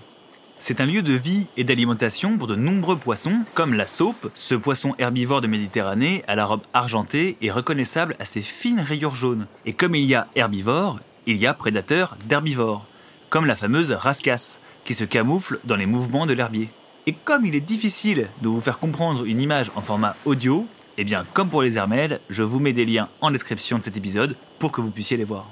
C'est 0.60 0.80
un 0.80 0.86
lieu 0.86 1.02
de 1.02 1.14
vie 1.14 1.46
et 1.56 1.64
d'alimentation 1.64 2.38
pour 2.38 2.46
de 2.46 2.54
nombreux 2.54 2.96
poissons, 2.96 3.38
comme 3.54 3.74
la 3.74 3.88
saupe, 3.88 4.30
ce 4.36 4.54
poisson 4.54 4.94
herbivore 5.00 5.40
de 5.40 5.48
Méditerranée 5.48 6.22
à 6.28 6.36
la 6.36 6.46
robe 6.46 6.62
argentée 6.74 7.36
et 7.42 7.50
reconnaissable 7.50 8.14
à 8.20 8.24
ses 8.24 8.42
fines 8.42 8.78
rayures 8.78 9.16
jaunes. 9.16 9.48
Et 9.66 9.72
comme 9.72 9.96
il 9.96 10.04
y 10.04 10.14
a 10.14 10.28
herbivores, 10.36 11.00
il 11.26 11.36
y 11.36 11.46
a 11.46 11.54
prédateurs 11.54 12.16
d'herbivores, 12.24 12.84
comme 13.28 13.46
la 13.46 13.56
fameuse 13.56 13.92
rascasse, 13.92 14.58
qui 14.84 14.94
se 14.94 15.04
camoufle 15.04 15.60
dans 15.64 15.76
les 15.76 15.86
mouvements 15.86 16.26
de 16.26 16.32
l'herbier. 16.32 16.68
Et 17.06 17.12
comme 17.12 17.44
il 17.46 17.54
est 17.54 17.60
difficile 17.60 18.28
de 18.42 18.48
vous 18.48 18.60
faire 18.60 18.78
comprendre 18.78 19.24
une 19.24 19.40
image 19.40 19.70
en 19.74 19.80
format 19.80 20.16
audio, 20.24 20.66
eh 20.98 21.04
bien 21.04 21.24
comme 21.32 21.48
pour 21.48 21.62
les 21.62 21.78
hermelles, 21.78 22.20
je 22.28 22.42
vous 22.42 22.58
mets 22.58 22.72
des 22.72 22.84
liens 22.84 23.08
en 23.20 23.30
description 23.30 23.78
de 23.78 23.82
cet 23.82 23.96
épisode 23.96 24.36
pour 24.58 24.72
que 24.72 24.80
vous 24.80 24.90
puissiez 24.90 25.16
les 25.16 25.24
voir. 25.24 25.46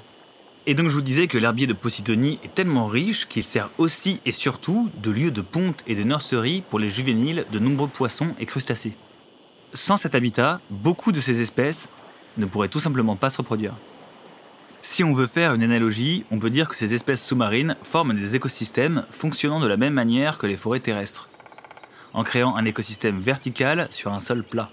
Et 0.67 0.75
donc 0.75 0.89
je 0.89 0.93
vous 0.93 1.01
disais 1.01 1.27
que 1.27 1.37
l'herbier 1.37 1.65
de 1.67 1.73
Posidonie 1.73 2.39
est 2.43 2.53
tellement 2.53 2.85
riche 2.85 3.27
qu'il 3.27 3.43
sert 3.43 3.69
aussi 3.77 4.19
et 4.25 4.31
surtout 4.31 4.89
de 4.97 5.09
lieu 5.09 5.31
de 5.31 5.41
ponte 5.41 5.83
et 5.87 5.95
de 5.95 6.03
nurserie 6.03 6.61
pour 6.69 6.79
les 6.79 6.89
juvéniles 6.89 7.45
de 7.51 7.59
nombreux 7.59 7.87
poissons 7.87 8.35
et 8.39 8.45
crustacés. 8.45 8.93
Sans 9.73 9.97
cet 9.97 10.15
habitat, 10.15 10.59
beaucoup 10.69 11.11
de 11.11 11.21
ces 11.21 11.41
espèces 11.41 11.87
ne 12.37 12.45
pourraient 12.45 12.67
tout 12.67 12.79
simplement 12.79 13.15
pas 13.15 13.29
se 13.29 13.37
reproduire. 13.37 13.73
Si 14.83 15.03
on 15.03 15.13
veut 15.13 15.27
faire 15.27 15.53
une 15.53 15.63
analogie, 15.63 16.25
on 16.31 16.39
peut 16.39 16.49
dire 16.49 16.67
que 16.67 16.75
ces 16.75 16.93
espèces 16.93 17.25
sous-marines 17.25 17.75
forment 17.83 18.15
des 18.15 18.35
écosystèmes 18.35 19.03
fonctionnant 19.11 19.59
de 19.59 19.67
la 19.67 19.77
même 19.77 19.93
manière 19.93 20.37
que 20.37 20.47
les 20.47 20.57
forêts 20.57 20.79
terrestres, 20.79 21.29
en 22.13 22.23
créant 22.23 22.55
un 22.55 22.65
écosystème 22.65 23.19
vertical 23.19 23.87
sur 23.91 24.13
un 24.13 24.19
sol 24.19 24.43
plat. 24.43 24.69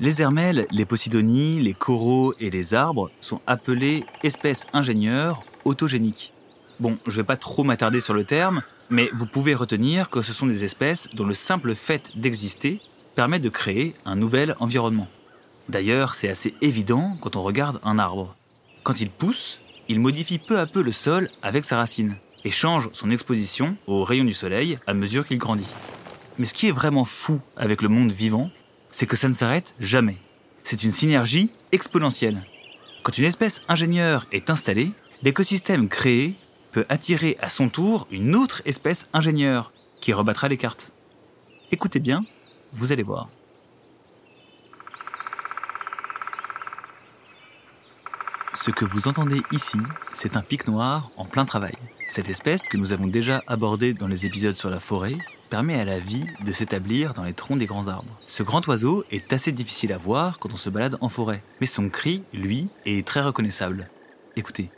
Les 0.00 0.20
hermelles, 0.20 0.66
les 0.70 0.84
posidonies, 0.84 1.60
les 1.60 1.74
coraux 1.74 2.34
et 2.40 2.50
les 2.50 2.74
arbres 2.74 3.10
sont 3.20 3.40
appelés 3.46 4.04
espèces 4.24 4.66
ingénieurs 4.72 5.44
autogéniques. 5.64 6.32
Bon, 6.80 6.98
je 7.06 7.12
ne 7.12 7.16
vais 7.16 7.26
pas 7.26 7.36
trop 7.36 7.62
m'attarder 7.62 8.00
sur 8.00 8.14
le 8.14 8.24
terme, 8.24 8.62
mais 8.90 9.10
vous 9.12 9.26
pouvez 9.26 9.54
retenir 9.54 10.10
que 10.10 10.22
ce 10.22 10.32
sont 10.32 10.46
des 10.46 10.64
espèces 10.64 11.08
dont 11.14 11.26
le 11.26 11.34
simple 11.34 11.74
fait 11.74 12.10
d'exister 12.16 12.80
permet 13.14 13.38
de 13.38 13.48
créer 13.48 13.94
un 14.04 14.16
nouvel 14.16 14.56
environnement. 14.58 15.08
D'ailleurs, 15.68 16.14
c'est 16.14 16.28
assez 16.28 16.54
évident 16.62 17.16
quand 17.20 17.36
on 17.36 17.42
regarde 17.42 17.78
un 17.84 17.98
arbre. 17.98 18.34
Quand 18.82 19.00
il 19.00 19.10
pousse, 19.10 19.60
il 19.88 20.00
modifie 20.00 20.38
peu 20.38 20.58
à 20.58 20.66
peu 20.66 20.82
le 20.82 20.90
sol 20.90 21.30
avec 21.42 21.64
sa 21.64 21.76
racine 21.76 22.16
et 22.44 22.50
change 22.50 22.90
son 22.92 23.10
exposition 23.10 23.76
aux 23.86 24.02
rayons 24.02 24.24
du 24.24 24.34
soleil 24.34 24.78
à 24.88 24.94
mesure 24.94 25.24
qu'il 25.24 25.38
grandit. 25.38 25.72
Mais 26.38 26.46
ce 26.46 26.54
qui 26.54 26.66
est 26.66 26.72
vraiment 26.72 27.04
fou 27.04 27.40
avec 27.56 27.82
le 27.82 27.88
monde 27.88 28.10
vivant, 28.10 28.50
c'est 28.90 29.06
que 29.06 29.16
ça 29.16 29.28
ne 29.28 29.34
s'arrête 29.34 29.74
jamais. 29.78 30.16
C'est 30.64 30.82
une 30.82 30.90
synergie 30.90 31.50
exponentielle. 31.70 32.42
Quand 33.04 33.18
une 33.18 33.24
espèce 33.24 33.62
ingénieure 33.68 34.26
est 34.32 34.50
installée, 34.50 34.90
l'écosystème 35.22 35.88
créé 35.88 36.34
peut 36.72 36.86
attirer 36.88 37.36
à 37.40 37.50
son 37.50 37.68
tour 37.68 38.08
une 38.10 38.34
autre 38.34 38.62
espèce 38.64 39.08
ingénieure 39.12 39.72
qui 40.00 40.12
rebattra 40.12 40.48
les 40.48 40.56
cartes. 40.56 40.90
Écoutez 41.70 42.00
bien, 42.00 42.24
vous 42.72 42.90
allez 42.90 43.02
voir. 43.04 43.28
Ce 48.54 48.70
que 48.70 48.84
vous 48.84 49.08
entendez 49.08 49.40
ici, 49.50 49.78
c'est 50.12 50.36
un 50.36 50.42
pic 50.42 50.68
noir 50.68 51.08
en 51.16 51.24
plein 51.24 51.46
travail. 51.46 51.72
Cette 52.10 52.28
espèce, 52.28 52.68
que 52.68 52.76
nous 52.76 52.92
avons 52.92 53.06
déjà 53.06 53.42
abordée 53.46 53.94
dans 53.94 54.08
les 54.08 54.26
épisodes 54.26 54.54
sur 54.54 54.68
la 54.68 54.78
forêt, 54.78 55.16
permet 55.48 55.80
à 55.80 55.86
la 55.86 55.98
vie 55.98 56.26
de 56.44 56.52
s'établir 56.52 57.14
dans 57.14 57.24
les 57.24 57.32
troncs 57.32 57.58
des 57.58 57.64
grands 57.64 57.88
arbres. 57.88 58.20
Ce 58.26 58.42
grand 58.42 58.66
oiseau 58.68 59.04
est 59.10 59.32
assez 59.32 59.52
difficile 59.52 59.90
à 59.94 59.96
voir 59.96 60.38
quand 60.38 60.52
on 60.52 60.58
se 60.58 60.68
balade 60.68 60.98
en 61.00 61.08
forêt, 61.08 61.42
mais 61.62 61.66
son 61.66 61.88
cri, 61.88 62.24
lui, 62.34 62.68
est 62.84 63.06
très 63.06 63.22
reconnaissable. 63.22 63.88
Écoutez. 64.36 64.70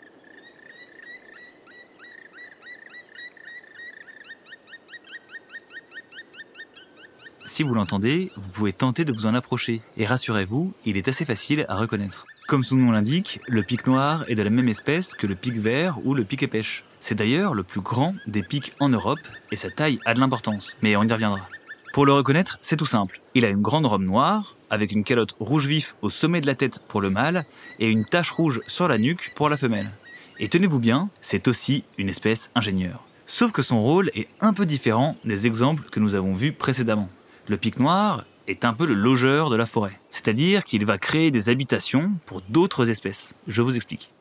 Si 7.44 7.64
vous 7.64 7.74
l'entendez, 7.74 8.30
vous 8.36 8.50
pouvez 8.50 8.72
tenter 8.72 9.04
de 9.04 9.12
vous 9.12 9.26
en 9.26 9.34
approcher, 9.34 9.82
et 9.96 10.06
rassurez-vous, 10.06 10.72
il 10.84 10.96
est 10.96 11.08
assez 11.08 11.24
facile 11.24 11.66
à 11.68 11.74
reconnaître. 11.74 12.24
Comme 12.46 12.62
son 12.62 12.76
nom 12.76 12.92
l'indique, 12.92 13.40
le 13.48 13.62
pic 13.62 13.86
noir 13.86 14.26
est 14.28 14.34
de 14.34 14.42
la 14.42 14.50
même 14.50 14.68
espèce 14.68 15.14
que 15.14 15.26
le 15.26 15.34
pic 15.34 15.54
vert 15.54 15.98
ou 16.04 16.14
le 16.14 16.24
pic 16.24 16.42
épêche. 16.42 16.84
C'est 17.00 17.14
d'ailleurs 17.14 17.54
le 17.54 17.62
plus 17.62 17.80
grand 17.80 18.14
des 18.26 18.42
pics 18.42 18.74
en 18.80 18.90
Europe 18.90 19.26
et 19.50 19.56
sa 19.56 19.70
taille 19.70 19.98
a 20.04 20.12
de 20.12 20.20
l'importance, 20.20 20.76
mais 20.82 20.94
on 20.94 21.04
y 21.04 21.12
reviendra. 21.12 21.48
Pour 21.94 22.04
le 22.04 22.12
reconnaître, 22.12 22.58
c'est 22.60 22.76
tout 22.76 22.84
simple. 22.84 23.22
Il 23.34 23.46
a 23.46 23.48
une 23.48 23.62
grande 23.62 23.86
robe 23.86 24.02
noire, 24.02 24.56
avec 24.68 24.92
une 24.92 25.04
calotte 25.04 25.36
rouge 25.40 25.66
vif 25.66 25.96
au 26.02 26.10
sommet 26.10 26.42
de 26.42 26.46
la 26.46 26.54
tête 26.54 26.80
pour 26.86 27.00
le 27.00 27.08
mâle 27.08 27.44
et 27.78 27.90
une 27.90 28.04
tache 28.04 28.30
rouge 28.30 28.60
sur 28.66 28.88
la 28.88 28.98
nuque 28.98 29.32
pour 29.36 29.48
la 29.48 29.56
femelle. 29.56 29.90
Et 30.38 30.48
tenez-vous 30.48 30.80
bien, 30.80 31.08
c'est 31.22 31.48
aussi 31.48 31.84
une 31.96 32.10
espèce 32.10 32.50
ingénieure. 32.54 33.06
Sauf 33.26 33.52
que 33.52 33.62
son 33.62 33.82
rôle 33.82 34.10
est 34.14 34.28
un 34.40 34.52
peu 34.52 34.66
différent 34.66 35.16
des 35.24 35.46
exemples 35.46 35.84
que 35.90 36.00
nous 36.00 36.14
avons 36.14 36.34
vus 36.34 36.52
précédemment. 36.52 37.08
Le 37.48 37.56
pic 37.56 37.78
noir 37.78 38.24
est 38.46 38.64
un 38.64 38.72
peu 38.72 38.86
le 38.86 38.94
logeur 38.94 39.50
de 39.50 39.56
la 39.56 39.66
forêt. 39.66 39.98
C'est-à-dire 40.10 40.64
qu'il 40.64 40.84
va 40.84 40.98
créer 40.98 41.30
des 41.30 41.48
habitations 41.48 42.12
pour 42.26 42.40
d'autres 42.48 42.90
espèces. 42.90 43.34
Je 43.46 43.62
vous 43.62 43.76
explique. 43.76 44.12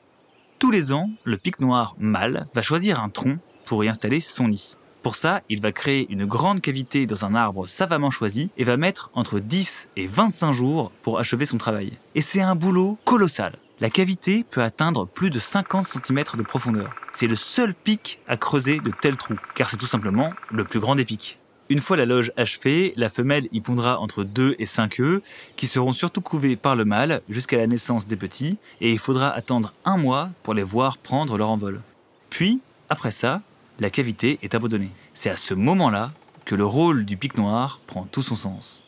Tous 0.59 0.71
les 0.71 0.93
ans, 0.93 1.09
le 1.23 1.37
pic 1.37 1.59
noir 1.59 1.95
mâle 1.99 2.45
va 2.53 2.61
choisir 2.61 2.99
un 2.99 3.09
tronc 3.09 3.37
pour 3.65 3.83
y 3.83 3.89
installer 3.89 4.19
son 4.19 4.47
nid. 4.47 4.75
Pour 5.01 5.17
ça, 5.17 5.41
il 5.49 5.59
va 5.59 5.73
créer 5.73 6.07
une 6.09 6.25
grande 6.25 6.61
cavité 6.61 7.05
dans 7.05 7.25
un 7.25 7.35
arbre 7.35 7.67
savamment 7.67 8.09
choisi 8.09 8.49
et 8.55 8.63
va 8.63 8.77
mettre 8.77 9.11
entre 9.13 9.39
10 9.39 9.89
et 9.97 10.07
25 10.07 10.53
jours 10.53 10.91
pour 11.01 11.19
achever 11.19 11.45
son 11.45 11.57
travail. 11.57 11.97
Et 12.15 12.21
c'est 12.21 12.41
un 12.41 12.55
boulot 12.55 12.97
colossal. 13.03 13.57
La 13.81 13.89
cavité 13.89 14.45
peut 14.49 14.63
atteindre 14.63 15.05
plus 15.05 15.29
de 15.29 15.39
50 15.39 15.85
cm 15.85 16.23
de 16.37 16.43
profondeur. 16.43 16.95
C'est 17.11 17.27
le 17.27 17.35
seul 17.35 17.73
pic 17.73 18.21
à 18.29 18.37
creuser 18.37 18.79
de 18.79 18.93
tels 19.01 19.17
trous, 19.17 19.35
car 19.55 19.69
c'est 19.69 19.75
tout 19.75 19.87
simplement 19.87 20.31
le 20.49 20.63
plus 20.63 20.79
grand 20.79 20.95
des 20.95 21.03
pics. 21.03 21.37
Une 21.69 21.79
fois 21.79 21.97
la 21.97 22.05
loge 22.05 22.31
achevée, 22.35 22.93
la 22.97 23.09
femelle 23.09 23.47
y 23.51 23.61
pondra 23.61 23.99
entre 23.99 24.23
2 24.23 24.55
et 24.59 24.65
5 24.65 24.99
œufs, 24.99 25.21
qui 25.55 25.67
seront 25.67 25.93
surtout 25.93 26.21
couvés 26.21 26.55
par 26.55 26.75
le 26.75 26.85
mâle 26.85 27.21
jusqu'à 27.29 27.57
la 27.57 27.67
naissance 27.67 28.05
des 28.05 28.17
petits, 28.17 28.57
et 28.81 28.91
il 28.91 28.99
faudra 28.99 29.29
attendre 29.29 29.73
un 29.85 29.97
mois 29.97 30.29
pour 30.43 30.53
les 30.53 30.63
voir 30.63 30.97
prendre 30.97 31.37
leur 31.37 31.49
envol. 31.49 31.81
Puis, 32.29 32.59
après 32.89 33.11
ça, 33.11 33.41
la 33.79 33.89
cavité 33.89 34.39
est 34.43 34.55
abandonnée. 34.55 34.91
C'est 35.13 35.29
à 35.29 35.37
ce 35.37 35.53
moment-là 35.53 36.11
que 36.45 36.55
le 36.55 36.65
rôle 36.65 37.05
du 37.05 37.15
pic 37.15 37.37
noir 37.37 37.79
prend 37.87 38.03
tout 38.03 38.21
son 38.21 38.35
sens. 38.35 38.83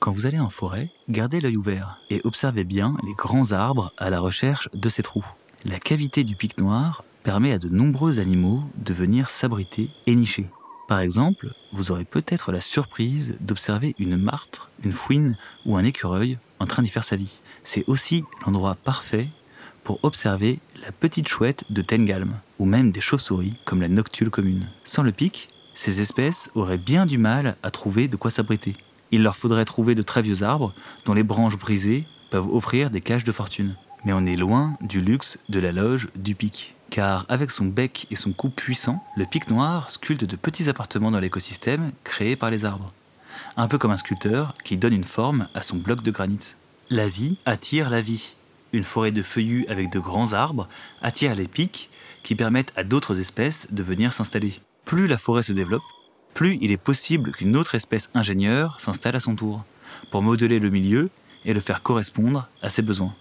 Quand 0.00 0.12
vous 0.12 0.26
allez 0.26 0.40
en 0.40 0.50
forêt, 0.50 0.90
gardez 1.08 1.40
l'œil 1.40 1.56
ouvert 1.56 2.00
et 2.10 2.20
observez 2.24 2.64
bien 2.64 2.96
les 3.06 3.14
grands 3.14 3.52
arbres 3.52 3.92
à 3.96 4.10
la 4.10 4.20
recherche 4.20 4.68
de 4.74 4.88
ces 4.88 5.02
trous. 5.02 5.26
La 5.64 5.78
cavité 5.78 6.22
du 6.22 6.36
pic 6.36 6.58
noir 6.58 7.04
permet 7.22 7.52
à 7.52 7.58
de 7.58 7.68
nombreux 7.68 8.18
animaux 8.18 8.62
de 8.76 8.92
venir 8.92 9.30
s'abriter 9.30 9.90
et 10.06 10.14
nicher. 10.14 10.46
Par 10.88 11.00
exemple, 11.00 11.52
vous 11.72 11.90
aurez 11.90 12.04
peut-être 12.04 12.52
la 12.52 12.60
surprise 12.60 13.34
d'observer 13.40 13.96
une 13.98 14.16
martre, 14.16 14.70
une 14.84 14.92
fouine 14.92 15.36
ou 15.64 15.76
un 15.76 15.84
écureuil 15.84 16.38
en 16.60 16.66
train 16.66 16.82
d'y 16.82 16.88
faire 16.88 17.04
sa 17.04 17.16
vie. 17.16 17.40
C'est 17.64 17.84
aussi 17.88 18.24
l'endroit 18.44 18.76
parfait 18.76 19.28
pour 19.82 19.98
observer 20.04 20.60
la 20.84 20.92
petite 20.92 21.26
chouette 21.26 21.64
de 21.70 21.82
Tengalm, 21.82 22.34
ou 22.60 22.66
même 22.66 22.92
des 22.92 23.00
chauves-souris 23.00 23.54
comme 23.64 23.80
la 23.80 23.88
noctule 23.88 24.30
commune. 24.30 24.68
Sans 24.84 25.02
le 25.02 25.12
pic, 25.12 25.48
ces 25.74 26.00
espèces 26.00 26.50
auraient 26.54 26.78
bien 26.78 27.04
du 27.04 27.18
mal 27.18 27.56
à 27.64 27.70
trouver 27.70 28.06
de 28.06 28.16
quoi 28.16 28.30
s'abriter. 28.30 28.76
Il 29.10 29.24
leur 29.24 29.36
faudrait 29.36 29.64
trouver 29.64 29.96
de 29.96 30.02
très 30.02 30.22
vieux 30.22 30.44
arbres 30.44 30.72
dont 31.04 31.14
les 31.14 31.22
branches 31.24 31.58
brisées 31.58 32.06
peuvent 32.30 32.48
offrir 32.48 32.90
des 32.90 33.00
cages 33.00 33.24
de 33.24 33.32
fortune. 33.32 33.76
Mais 34.04 34.12
on 34.12 34.24
est 34.24 34.36
loin 34.36 34.76
du 34.82 35.00
luxe 35.00 35.38
de 35.48 35.58
la 35.58 35.72
loge 35.72 36.08
du 36.14 36.36
pic. 36.36 36.75
Car 36.90 37.26
avec 37.28 37.50
son 37.50 37.64
bec 37.64 38.06
et 38.10 38.16
son 38.16 38.32
cou 38.32 38.48
puissant, 38.48 39.04
le 39.16 39.26
pic 39.26 39.50
noir 39.50 39.90
sculpte 39.90 40.24
de 40.24 40.36
petits 40.36 40.68
appartements 40.68 41.10
dans 41.10 41.20
l'écosystème 41.20 41.92
créés 42.04 42.36
par 42.36 42.50
les 42.50 42.64
arbres. 42.64 42.92
Un 43.56 43.68
peu 43.68 43.78
comme 43.78 43.90
un 43.90 43.96
sculpteur 43.96 44.54
qui 44.64 44.76
donne 44.76 44.94
une 44.94 45.04
forme 45.04 45.48
à 45.54 45.62
son 45.62 45.76
bloc 45.76 46.02
de 46.02 46.10
granit. 46.10 46.54
La 46.90 47.08
vie 47.08 47.36
attire 47.44 47.90
la 47.90 48.00
vie. 48.00 48.36
Une 48.72 48.84
forêt 48.84 49.12
de 49.12 49.22
feuillus 49.22 49.66
avec 49.68 49.90
de 49.90 49.98
grands 49.98 50.32
arbres 50.32 50.68
attire 51.02 51.34
les 51.34 51.48
pics 51.48 51.90
qui 52.22 52.34
permettent 52.34 52.72
à 52.76 52.84
d'autres 52.84 53.20
espèces 53.20 53.68
de 53.70 53.82
venir 53.82 54.12
s'installer. 54.12 54.60
Plus 54.84 55.06
la 55.06 55.18
forêt 55.18 55.42
se 55.42 55.52
développe, 55.52 55.82
plus 56.34 56.58
il 56.60 56.70
est 56.70 56.76
possible 56.76 57.32
qu'une 57.32 57.56
autre 57.56 57.74
espèce 57.74 58.10
ingénieure 58.14 58.80
s'installe 58.80 59.16
à 59.16 59.20
son 59.20 59.34
tour, 59.34 59.64
pour 60.10 60.22
modeler 60.22 60.58
le 60.58 60.70
milieu 60.70 61.10
et 61.44 61.54
le 61.54 61.60
faire 61.60 61.82
correspondre 61.82 62.48
à 62.62 62.68
ses 62.68 62.82
besoins. 62.82 63.14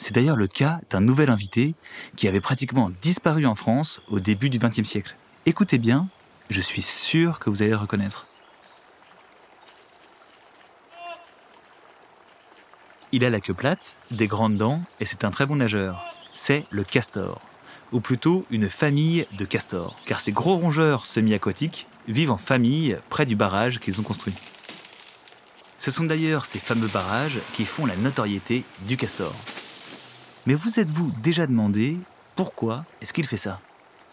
C'est 0.00 0.14
d'ailleurs 0.14 0.36
le 0.36 0.46
cas 0.46 0.80
d'un 0.88 1.02
nouvel 1.02 1.28
invité 1.28 1.74
qui 2.16 2.26
avait 2.26 2.40
pratiquement 2.40 2.90
disparu 3.02 3.44
en 3.44 3.54
France 3.54 4.00
au 4.08 4.18
début 4.18 4.48
du 4.48 4.58
XXe 4.58 4.88
siècle. 4.88 5.14
Écoutez 5.44 5.76
bien, 5.76 6.08
je 6.48 6.62
suis 6.62 6.80
sûr 6.80 7.38
que 7.38 7.50
vous 7.50 7.60
allez 7.60 7.72
le 7.72 7.76
reconnaître. 7.76 8.26
Il 13.12 13.26
a 13.26 13.30
la 13.30 13.40
queue 13.40 13.52
plate, 13.52 13.96
des 14.10 14.26
grandes 14.26 14.56
dents 14.56 14.80
et 15.00 15.04
c'est 15.04 15.22
un 15.22 15.30
très 15.30 15.44
bon 15.44 15.56
nageur. 15.56 16.02
C'est 16.32 16.64
le 16.70 16.82
castor, 16.82 17.42
ou 17.92 18.00
plutôt 18.00 18.46
une 18.50 18.70
famille 18.70 19.26
de 19.36 19.44
castors, 19.44 19.96
car 20.06 20.20
ces 20.20 20.32
gros 20.32 20.56
rongeurs 20.56 21.04
semi-aquatiques 21.04 21.86
vivent 22.08 22.32
en 22.32 22.38
famille 22.38 22.96
près 23.10 23.26
du 23.26 23.36
barrage 23.36 23.78
qu'ils 23.80 24.00
ont 24.00 24.04
construit. 24.04 24.34
Ce 25.76 25.90
sont 25.90 26.04
d'ailleurs 26.04 26.46
ces 26.46 26.58
fameux 26.58 26.88
barrages 26.88 27.40
qui 27.52 27.66
font 27.66 27.84
la 27.84 27.96
notoriété 27.96 28.64
du 28.86 28.96
castor. 28.96 29.34
Mais 30.50 30.56
vous 30.56 30.80
êtes-vous 30.80 31.12
déjà 31.22 31.46
demandé 31.46 31.96
pourquoi 32.34 32.84
est-ce 33.00 33.12
qu'il 33.12 33.24
fait 33.24 33.36
ça? 33.36 33.60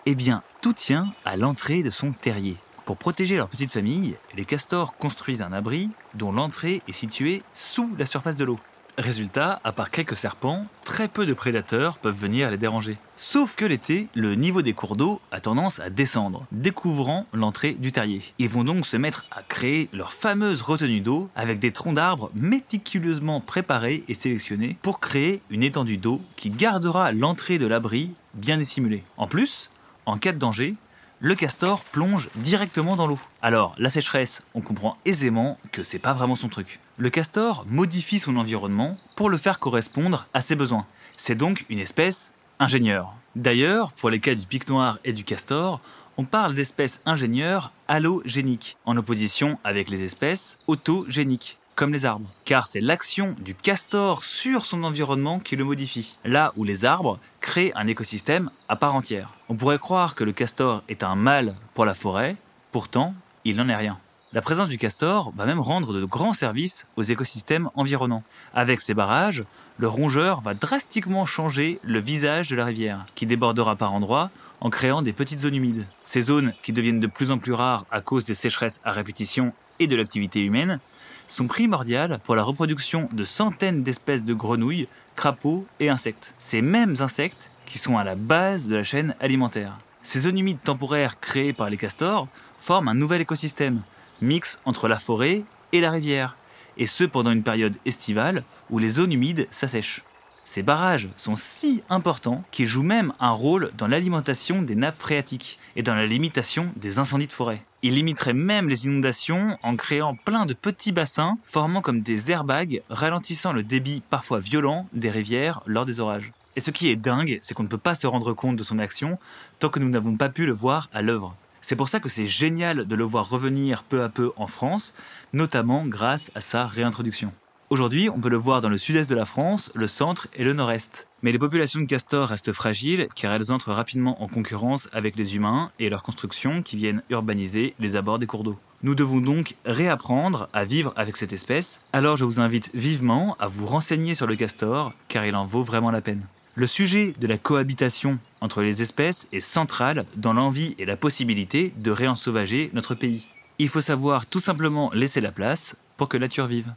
Eh 0.06 0.14
bien, 0.14 0.44
tout 0.62 0.72
tient 0.72 1.12
à 1.26 1.36
l'entrée 1.36 1.82
de 1.82 1.90
son 1.90 2.12
terrier. 2.12 2.58
Pour 2.86 2.96
protéger 2.96 3.38
leur 3.38 3.48
petite 3.48 3.72
famille, 3.72 4.16
les 4.36 4.46
castors 4.46 4.96
construisent 4.98 5.42
un 5.42 5.52
abri 5.52 5.90
dont 6.14 6.32
l'entrée 6.32 6.84
est 6.88 6.94
située 6.94 7.42
sous 7.56 7.90
la 7.98 8.06
surface 8.06 8.36
de 8.36 8.46
l'eau. 8.46 8.60
Résultat, 8.98 9.62
à 9.64 9.74
part 9.74 9.92
quelques 9.92 10.16
serpents, 10.16 10.66
très 10.84 11.08
peu 11.08 11.28
de 11.28 11.34
prédateurs 11.34 12.00
peuvent 12.00 12.18
venir 12.18 12.50
les 12.50 12.58
déranger. 12.58 12.98
Sauf 13.16 13.56
que 13.56 13.64
l'été, 13.64 14.08
le 14.16 14.34
niveau 14.34 14.64
des 14.64 14.74
cours 14.74 14.96
d'eau 14.96 15.22
a 15.32 15.40
tendance 15.40 15.80
à 15.80 15.92
descendre, 15.92 16.48
découvrant 16.52 17.28
l'entrée 17.32 17.74
du 17.74 17.92
terrier. 17.92 18.24
Ils 18.40 18.50
vont 18.50 18.64
donc 18.64 18.88
se 18.88 18.98
mettre 18.98 19.26
à 19.30 19.44
créer 19.44 19.88
leur 19.94 20.14
fameuse 20.14 20.64
retenue 20.64 21.02
d'eau 21.02 21.30
avec 21.36 21.60
des 21.60 21.72
troncs 21.72 21.94
d'arbres 21.94 22.32
méticuleusement 22.34 23.40
préparés 23.40 24.04
et 24.08 24.16
sélectionnés 24.16 24.78
pour 24.82 25.00
créer 25.00 25.44
une 25.52 25.62
étendue 25.62 25.98
d'eau 25.98 26.20
qui 26.36 26.50
gardera 26.50 27.12
l'entrée 27.12 27.60
de 27.60 27.68
l'abri 27.68 28.10
bien 28.34 28.58
dissimulée. 28.58 29.04
En 29.18 29.28
plus, 29.28 29.70
en 30.08 30.18
cas 30.18 30.32
de 30.32 30.40
danger, 30.40 30.74
le 31.20 31.36
castor 31.36 31.84
plonge 31.84 32.30
directement 32.36 32.96
dans 32.96 33.08
l'eau. 33.08 33.20
Alors, 33.42 33.74
la 33.78 33.90
sécheresse, 33.90 34.44
on 34.54 34.62
comprend 34.62 34.98
aisément 35.06 35.58
que 35.72 35.82
c'est 35.82 36.00
pas 36.00 36.14
vraiment 36.14 36.36
son 36.36 36.48
truc. 36.48 36.80
Le 36.98 37.10
castor 37.10 37.66
modifie 37.70 38.20
son 38.20 38.38
environnement 38.38 38.98
pour 39.16 39.30
le 39.30 39.38
faire 39.38 39.60
correspondre 39.60 40.28
à 40.34 40.42
ses 40.42 40.56
besoins. 40.56 40.86
C'est 41.16 41.36
donc 41.36 41.66
une 41.70 41.80
espèce 41.80 42.32
ingénieure. 42.60 43.14
D'ailleurs, 43.36 43.94
pour 43.94 44.10
les 44.10 44.20
cas 44.20 44.36
du 44.36 44.46
pic 44.46 44.68
noir 44.70 45.00
et 45.04 45.14
du 45.14 45.24
castor, 45.24 45.80
on 46.18 46.26
parle 46.26 46.56
d'espèces 46.56 47.02
ingénieures 47.06 47.72
halogéniques, 47.88 48.78
en 48.86 48.98
opposition 48.98 49.60
avec 49.64 49.90
les 49.90 50.04
espèces 50.04 50.60
autogéniques 50.68 51.58
comme 51.78 51.94
les 51.94 52.06
arbres. 52.06 52.30
Car 52.44 52.68
c'est 52.68 52.82
l'action 52.82 53.36
du 53.40 53.54
castor 53.54 54.26
sur 54.26 54.66
son 54.66 54.84
environnement 54.84 55.40
qui 55.40 55.56
le 55.56 55.64
modifie, 55.64 56.18
là 56.26 56.52
où 56.58 56.64
les 56.64 56.84
arbres 56.86 57.20
créent 57.40 57.72
un 57.76 57.86
écosystème 57.86 58.50
à 58.68 58.76
part 58.76 58.96
entière. 58.96 59.36
On 59.48 59.56
pourrait 59.56 59.78
croire 59.78 60.16
que 60.16 60.24
le 60.24 60.32
castor 60.34 60.84
est 60.90 61.04
un 61.04 61.16
mal 61.16 61.56
pour 61.76 61.86
la 61.86 61.94
forêt, 61.94 62.36
pourtant 62.72 63.14
il 63.46 63.56
n'en 63.58 63.70
est 63.70 63.76
rien. 63.76 64.00
La 64.34 64.42
présence 64.42 64.70
du 64.70 64.78
castor 64.78 65.32
va 65.38 65.46
même 65.46 65.60
rendre 65.60 65.94
de 65.94 66.04
grands 66.04 66.34
services 66.34 66.88
aux 66.98 67.04
écosystèmes 67.04 67.70
environnants. 67.76 68.24
Avec 68.56 68.82
ces 68.82 68.96
barrages, 68.96 69.46
le 69.78 69.88
rongeur 69.88 70.42
va 70.42 70.56
drastiquement 70.56 71.28
changer 71.28 71.80
le 71.84 72.00
visage 72.00 72.50
de 72.50 72.56
la 72.56 72.66
rivière, 72.66 73.06
qui 73.14 73.28
débordera 73.28 73.76
par 73.76 73.94
endroits 73.94 74.32
en 74.62 74.72
créant 74.72 75.04
des 75.04 75.14
petites 75.14 75.40
zones 75.40 75.56
humides. 75.56 75.86
Ces 76.04 76.24
zones, 76.24 76.54
qui 76.64 76.74
deviennent 76.74 77.00
de 77.00 77.08
plus 77.08 77.30
en 77.30 77.38
plus 77.38 77.54
rares 77.54 77.86
à 77.92 78.02
cause 78.02 78.26
des 78.26 78.36
sécheresses 78.36 78.82
à 78.84 78.92
répétition 78.92 79.54
et 79.80 79.86
de 79.86 79.96
l'activité 79.96 80.42
humaine, 80.42 80.80
sont 81.28 81.48
primordiales 81.48 82.20
pour 82.24 82.36
la 82.36 82.44
reproduction 82.44 83.10
de 83.12 83.24
centaines 83.24 83.84
d'espèces 83.84 84.24
de 84.24 84.34
grenouilles, 84.34 84.88
crapauds 85.16 85.66
et 85.80 85.90
insectes. 85.90 86.36
Ces 86.40 86.62
mêmes 86.62 86.96
insectes 87.00 87.52
qui 87.66 87.78
sont 87.78 87.98
à 87.98 88.04
la 88.04 88.16
base 88.16 88.68
de 88.68 88.76
la 88.76 88.84
chaîne 88.84 89.16
alimentaire. 89.20 89.78
Ces 90.04 90.22
zones 90.22 90.40
humides 90.40 90.64
temporaires 90.64 91.20
créées 91.20 91.54
par 91.54 91.70
les 91.70 91.78
castors 91.78 92.28
forment 92.60 92.88
un 92.88 92.94
nouvel 92.94 93.22
écosystème, 93.22 93.82
mix 94.22 94.60
entre 94.66 94.88
la 94.88 95.00
forêt 95.00 95.44
et 95.74 95.82
la 95.82 95.92
rivière, 95.92 96.38
et 96.78 96.86
ce 96.86 97.04
pendant 97.04 97.32
une 97.32 97.44
période 97.44 97.76
estivale 97.86 98.44
où 98.70 98.80
les 98.80 98.90
zones 98.90 99.12
humides 99.12 99.48
s'assèchent. 99.52 100.04
Ces 100.46 100.64
barrages 100.64 101.10
sont 101.18 101.36
si 101.36 101.84
importants 101.90 102.46
qu'ils 102.52 102.68
jouent 102.68 102.84
même 102.84 103.12
un 103.20 103.32
rôle 103.32 103.72
dans 103.78 103.88
l'alimentation 103.88 104.62
des 104.62 104.76
nappes 104.76 104.98
phréatiques 104.98 105.60
et 105.76 105.84
dans 105.84 105.94
la 105.94 106.06
limitation 106.06 106.72
des 106.78 107.00
incendies 107.00 107.28
de 107.28 107.34
forêt. 107.34 107.66
Ils 107.84 107.94
limiteraient 107.94 108.34
même 108.34 108.70
les 108.70 108.86
inondations 108.86 109.58
en 109.62 109.76
créant 109.76 110.16
plein 110.16 110.48
de 110.48 110.56
petits 110.56 110.92
bassins 110.92 111.38
formant 111.44 111.82
comme 111.82 112.02
des 112.02 112.32
airbags 112.32 112.82
ralentissant 112.90 113.54
le 113.54 113.62
débit 113.62 114.02
parfois 114.10 114.40
violent 114.40 114.88
des 114.94 115.12
rivières 115.12 115.62
lors 115.68 115.86
des 115.86 116.00
orages. 116.00 116.34
Et 116.56 116.60
ce 116.60 116.72
qui 116.72 116.90
est 116.90 116.96
dingue, 116.96 117.38
c'est 117.44 117.54
qu'on 117.54 117.62
ne 117.62 117.68
peut 117.68 117.78
pas 117.78 117.94
se 117.94 118.08
rendre 118.08 118.34
compte 118.34 118.56
de 118.56 118.64
son 118.64 118.80
action 118.80 119.20
tant 119.60 119.70
que 119.70 119.80
nous 119.80 119.90
n'avons 119.90 120.16
pas 120.16 120.30
pu 120.30 120.48
le 120.48 120.54
voir 120.54 120.90
à 120.92 121.04
l'œuvre. 121.04 121.36
C'est 121.62 121.76
pour 121.76 121.88
ça 121.88 122.00
que 122.00 122.10
c'est 122.10 122.26
génial 122.26 122.88
de 122.88 122.96
le 122.96 123.04
voir 123.04 123.30
revenir 123.30 123.84
peu 123.84 124.02
à 124.02 124.10
peu 124.10 124.32
en 124.38 124.48
France, 124.48 124.96
notamment 125.34 125.86
grâce 125.86 126.32
à 126.34 126.42
sa 126.42 126.66
réintroduction. 126.66 127.32
Aujourd'hui, 127.70 128.10
on 128.10 128.22
peut 128.22 128.30
le 128.30 128.38
voir 128.38 128.62
dans 128.62 128.70
le 128.70 128.78
sud-est 128.78 129.10
de 129.10 129.16
la 129.16 129.26
France, 129.26 129.72
le 129.76 129.88
centre 129.88 130.30
et 130.38 130.46
le 130.46 130.54
nord-est. 130.54 131.06
Mais 131.22 131.34
les 131.34 131.38
populations 131.38 131.82
de 131.82 131.86
castors 131.86 132.30
restent 132.30 132.54
fragiles 132.54 133.10
car 133.14 133.34
elles 133.34 133.52
entrent 133.52 133.74
rapidement 133.74 134.24
en 134.24 134.30
concurrence 134.30 134.88
avec 134.94 135.18
les 135.18 135.36
humains 135.36 135.70
et 135.78 135.90
leurs 135.90 136.02
constructions 136.02 136.62
qui 136.62 136.78
viennent 136.78 137.04
urbaniser 137.10 137.74
les 137.80 137.98
abords 137.98 138.20
des 138.20 138.26
cours 138.26 138.46
d'eau. 138.46 138.58
Nous 138.84 138.96
devons 138.96 139.20
donc 139.20 139.56
réapprendre 139.66 140.48
à 140.54 140.64
vivre 140.64 140.94
avec 140.96 141.18
cette 141.18 141.34
espèce, 141.34 141.82
alors 141.92 142.16
je 142.16 142.24
vous 142.24 142.40
invite 142.40 142.72
vivement 142.74 143.36
à 143.38 143.50
vous 143.50 143.66
renseigner 143.66 144.16
sur 144.16 144.28
le 144.28 144.38
castor 144.38 144.94
car 145.10 145.26
il 145.26 145.36
en 145.36 145.46
vaut 145.46 145.62
vraiment 145.62 145.92
la 145.92 146.00
peine. 146.00 146.26
Le 146.56 146.68
sujet 146.68 147.16
de 147.20 147.28
la 147.28 147.38
cohabitation 147.38 148.18
entre 148.40 148.62
les 148.62 148.82
espèces 148.82 149.28
est 149.34 149.42
central 149.42 150.06
dans 150.16 150.32
l'envie 150.32 150.74
et 150.80 150.86
la 150.86 150.96
possibilité 150.96 151.74
de 151.76 151.92
réensauvager 151.92 152.70
notre 152.72 152.96
pays. 152.96 153.28
Il 153.60 153.68
faut 153.68 153.82
savoir 153.82 154.26
tout 154.26 154.40
simplement 154.40 154.90
laisser 154.94 155.20
la 155.20 155.34
place 155.34 155.76
pour 155.98 156.08
que 156.08 156.16
la 156.16 156.28
nature 156.28 156.48
vive. 156.48 156.72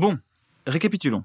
Bon, 0.00 0.18
récapitulons. 0.66 1.24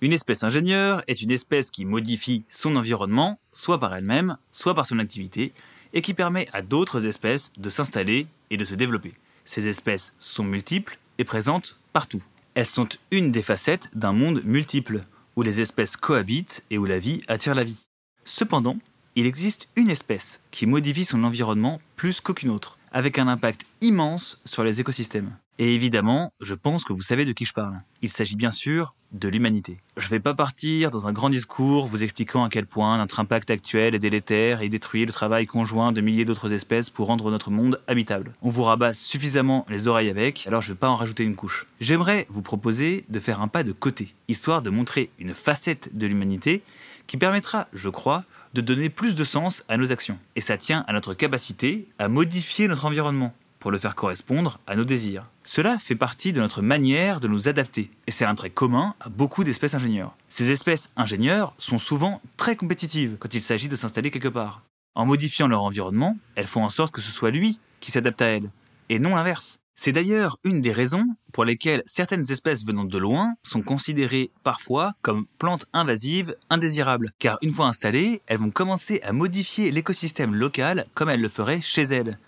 Une 0.00 0.12
espèce 0.12 0.42
ingénieure 0.42 1.04
est 1.06 1.22
une 1.22 1.30
espèce 1.30 1.70
qui 1.70 1.84
modifie 1.84 2.42
son 2.48 2.74
environnement, 2.74 3.38
soit 3.52 3.78
par 3.78 3.94
elle-même, 3.94 4.38
soit 4.50 4.74
par 4.74 4.86
son 4.86 4.98
activité, 4.98 5.52
et 5.92 6.02
qui 6.02 6.12
permet 6.12 6.48
à 6.52 6.62
d'autres 6.62 7.06
espèces 7.06 7.52
de 7.58 7.70
s'installer 7.70 8.26
et 8.50 8.56
de 8.56 8.64
se 8.64 8.74
développer. 8.74 9.14
Ces 9.44 9.68
espèces 9.68 10.14
sont 10.18 10.42
multiples 10.42 10.98
et 11.18 11.24
présentes 11.24 11.78
partout. 11.92 12.24
Elles 12.54 12.66
sont 12.66 12.88
une 13.12 13.30
des 13.30 13.40
facettes 13.40 13.88
d'un 13.94 14.12
monde 14.12 14.42
multiple, 14.44 15.02
où 15.36 15.42
les 15.42 15.60
espèces 15.60 15.96
cohabitent 15.96 16.64
et 16.72 16.78
où 16.78 16.86
la 16.86 16.98
vie 16.98 17.22
attire 17.28 17.54
la 17.54 17.62
vie. 17.62 17.86
Cependant, 18.24 18.78
il 19.14 19.26
existe 19.26 19.68
une 19.76 19.90
espèce 19.90 20.40
qui 20.50 20.66
modifie 20.66 21.04
son 21.04 21.22
environnement 21.22 21.80
plus 21.94 22.20
qu'aucune 22.20 22.50
autre, 22.50 22.78
avec 22.90 23.20
un 23.20 23.28
impact 23.28 23.64
immense 23.80 24.40
sur 24.44 24.64
les 24.64 24.80
écosystèmes. 24.80 25.36
Et 25.58 25.74
évidemment, 25.74 26.32
je 26.40 26.54
pense 26.54 26.84
que 26.84 26.92
vous 26.92 27.02
savez 27.02 27.24
de 27.24 27.32
qui 27.32 27.44
je 27.44 27.52
parle. 27.52 27.78
Il 28.00 28.08
s'agit 28.08 28.36
bien 28.36 28.50
sûr 28.50 28.94
de 29.12 29.28
l'humanité. 29.28 29.78
Je 29.98 30.06
ne 30.06 30.10
vais 30.10 30.20
pas 30.20 30.32
partir 30.32 30.90
dans 30.90 31.06
un 31.06 31.12
grand 31.12 31.28
discours 31.28 31.86
vous 31.86 32.02
expliquant 32.02 32.44
à 32.44 32.48
quel 32.48 32.66
point 32.66 32.96
notre 32.96 33.20
impact 33.20 33.50
actuel 33.50 33.94
est 33.94 33.98
délétère 33.98 34.62
et 34.62 34.70
détruit 34.70 35.04
le 35.04 35.12
travail 35.12 35.46
conjoint 35.46 35.92
de 35.92 36.00
milliers 36.00 36.24
d'autres 36.24 36.52
espèces 36.52 36.88
pour 36.88 37.08
rendre 37.08 37.30
notre 37.30 37.50
monde 37.50 37.80
habitable. 37.86 38.32
On 38.40 38.48
vous 38.48 38.62
rabat 38.62 38.94
suffisamment 38.94 39.66
les 39.68 39.88
oreilles 39.88 40.08
avec, 40.08 40.46
alors 40.46 40.62
je 40.62 40.70
ne 40.70 40.74
vais 40.74 40.78
pas 40.78 40.88
en 40.88 40.96
rajouter 40.96 41.24
une 41.24 41.36
couche. 41.36 41.66
J'aimerais 41.80 42.26
vous 42.30 42.42
proposer 42.42 43.04
de 43.10 43.18
faire 43.18 43.42
un 43.42 43.48
pas 43.48 43.64
de 43.64 43.72
côté, 43.72 44.14
histoire 44.28 44.62
de 44.62 44.70
montrer 44.70 45.10
une 45.18 45.34
facette 45.34 45.90
de 45.96 46.06
l'humanité 46.06 46.62
qui 47.06 47.18
permettra, 47.18 47.68
je 47.74 47.90
crois, 47.90 48.24
de 48.54 48.60
donner 48.60 48.88
plus 48.88 49.14
de 49.14 49.24
sens 49.24 49.64
à 49.68 49.76
nos 49.76 49.92
actions. 49.92 50.18
Et 50.36 50.40
ça 50.40 50.56
tient 50.56 50.84
à 50.86 50.92
notre 50.92 51.14
capacité 51.14 51.86
à 51.98 52.08
modifier 52.08 52.68
notre 52.68 52.86
environnement 52.86 53.34
pour 53.62 53.70
le 53.70 53.78
faire 53.78 53.94
correspondre 53.94 54.58
à 54.66 54.74
nos 54.74 54.84
désirs. 54.84 55.30
Cela 55.44 55.78
fait 55.78 55.94
partie 55.94 56.32
de 56.32 56.40
notre 56.40 56.62
manière 56.62 57.20
de 57.20 57.28
nous 57.28 57.48
adapter, 57.48 57.92
et 58.08 58.10
c'est 58.10 58.24
un 58.24 58.34
trait 58.34 58.50
commun 58.50 58.96
à 58.98 59.08
beaucoup 59.08 59.44
d'espèces 59.44 59.74
ingénieurs. 59.74 60.16
Ces 60.28 60.50
espèces 60.50 60.90
ingénieurs 60.96 61.54
sont 61.58 61.78
souvent 61.78 62.20
très 62.36 62.56
compétitives 62.56 63.16
quand 63.20 63.32
il 63.32 63.40
s'agit 63.40 63.68
de 63.68 63.76
s'installer 63.76 64.10
quelque 64.10 64.26
part. 64.26 64.62
En 64.96 65.06
modifiant 65.06 65.46
leur 65.46 65.62
environnement, 65.62 66.18
elles 66.34 66.48
font 66.48 66.64
en 66.64 66.70
sorte 66.70 66.92
que 66.92 67.00
ce 67.00 67.12
soit 67.12 67.30
lui 67.30 67.60
qui 67.78 67.92
s'adapte 67.92 68.20
à 68.20 68.26
elles, 68.26 68.50
et 68.88 68.98
non 68.98 69.14
l'inverse. 69.14 69.60
C'est 69.76 69.92
d'ailleurs 69.92 70.38
une 70.42 70.60
des 70.60 70.72
raisons 70.72 71.06
pour 71.32 71.44
lesquelles 71.44 71.84
certaines 71.86 72.32
espèces 72.32 72.66
venant 72.66 72.84
de 72.84 72.98
loin 72.98 73.34
sont 73.44 73.62
considérées 73.62 74.32
parfois 74.42 74.92
comme 75.02 75.26
plantes 75.38 75.66
invasives 75.72 76.34
indésirables, 76.50 77.12
car 77.20 77.38
une 77.42 77.52
fois 77.52 77.66
installées, 77.66 78.22
elles 78.26 78.38
vont 78.38 78.50
commencer 78.50 79.00
à 79.04 79.12
modifier 79.12 79.70
l'écosystème 79.70 80.34
local 80.34 80.84
comme 80.94 81.08
elles 81.08 81.22
le 81.22 81.28
feraient 81.28 81.60
chez 81.60 81.82
elles 81.82 82.18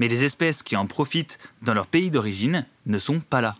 mais 0.00 0.08
les 0.08 0.24
espèces 0.24 0.64
qui 0.64 0.76
en 0.76 0.86
profitent 0.86 1.38
dans 1.62 1.74
leur 1.74 1.86
pays 1.86 2.10
d'origine 2.10 2.66
ne 2.86 2.98
sont 2.98 3.20
pas 3.20 3.42
là. 3.42 3.56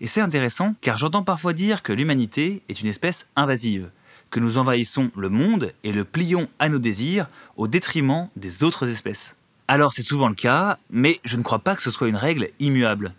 Et 0.00 0.08
c'est 0.08 0.20
intéressant 0.20 0.74
car 0.80 0.98
j'entends 0.98 1.22
parfois 1.22 1.52
dire 1.52 1.82
que 1.82 1.92
l'humanité 1.92 2.62
est 2.68 2.82
une 2.82 2.88
espèce 2.88 3.28
invasive, 3.36 3.90
que 4.30 4.40
nous 4.40 4.58
envahissons 4.58 5.12
le 5.16 5.28
monde 5.28 5.72
et 5.84 5.92
le 5.92 6.04
plions 6.04 6.48
à 6.58 6.68
nos 6.68 6.80
désirs 6.80 7.28
au 7.56 7.68
détriment 7.68 8.28
des 8.34 8.64
autres 8.64 8.88
espèces. 8.88 9.36
Alors 9.68 9.92
c'est 9.92 10.02
souvent 10.02 10.28
le 10.28 10.34
cas, 10.34 10.76
mais 10.90 11.20
je 11.24 11.36
ne 11.36 11.42
crois 11.42 11.60
pas 11.60 11.76
que 11.76 11.82
ce 11.82 11.92
soit 11.92 12.08
une 12.08 12.16
règle 12.16 12.50
immuable, 12.58 13.14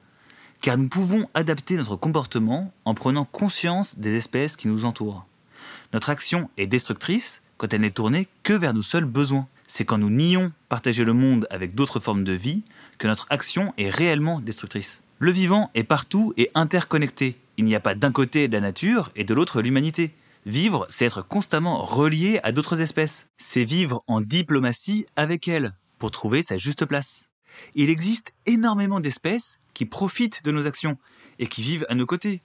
car 0.60 0.78
nous 0.78 0.90
pouvons 0.90 1.30
adapter 1.34 1.78
notre 1.78 1.96
comportement 1.96 2.74
en 2.84 2.94
prenant 2.94 3.24
conscience 3.24 3.98
des 3.98 4.16
espèces 4.16 4.58
qui 4.58 4.68
nous 4.68 4.84
entourent. 4.84 5.26
Notre 5.94 6.10
action 6.10 6.50
est 6.58 6.68
destructrice 6.68 7.41
quand 7.62 7.76
elle 7.76 7.82
n'est 7.82 7.92
tournée 7.92 8.28
que 8.42 8.54
vers 8.54 8.74
nos 8.74 8.82
seuls 8.82 9.06
besoins 9.06 9.48
c'est 9.68 9.86
quand 9.86 10.00
nous 10.00 10.10
nions 10.10 10.52
partager 10.68 11.04
le 11.04 11.14
monde 11.14 11.46
avec 11.52 11.76
d'autres 11.76 12.00
formes 12.00 12.24
de 12.24 12.32
vie 12.32 12.64
que 12.98 13.08
notre 13.08 13.28
action 13.30 13.72
est 13.78 13.92
réellement 13.92 14.40
destructrice. 14.40 15.04
Le 15.20 15.30
vivant 15.30 15.70
est 15.76 15.84
partout 15.84 16.34
et 16.38 16.50
interconnecté. 16.56 17.38
Il 17.58 17.66
n'y 17.66 17.76
a 17.76 17.80
pas 17.80 17.94
d'un 17.94 18.12
côté 18.12 18.48
la 18.48 18.62
nature 18.62 19.12
et 19.16 19.26
de 19.26 19.34
l'autre 19.36 19.62
l'humanité. 19.62 20.12
Vivre, 20.48 20.88
c'est 20.90 21.06
être 21.06 21.22
constamment 21.22 21.86
relié 21.86 22.40
à 22.42 22.52
d'autres 22.52 22.82
espèces. 22.82 23.28
C'est 23.38 23.64
vivre 23.64 24.04
en 24.08 24.22
diplomatie 24.22 25.06
avec 25.16 25.48
elles 25.48 25.72
pour 26.00 26.10
trouver 26.10 26.42
sa 26.42 26.58
juste 26.58 26.86
place. 26.86 27.26
Il 27.76 27.92
existe 27.92 28.34
énormément 28.48 29.00
d'espèces 29.00 29.60
qui 29.76 29.86
profitent 29.86 30.44
de 30.44 30.52
nos 30.52 30.66
actions 30.66 30.98
et 31.38 31.46
qui 31.46 31.62
vivent 31.62 31.86
à 31.90 31.96
nos 31.96 32.08
côtés. 32.08 32.42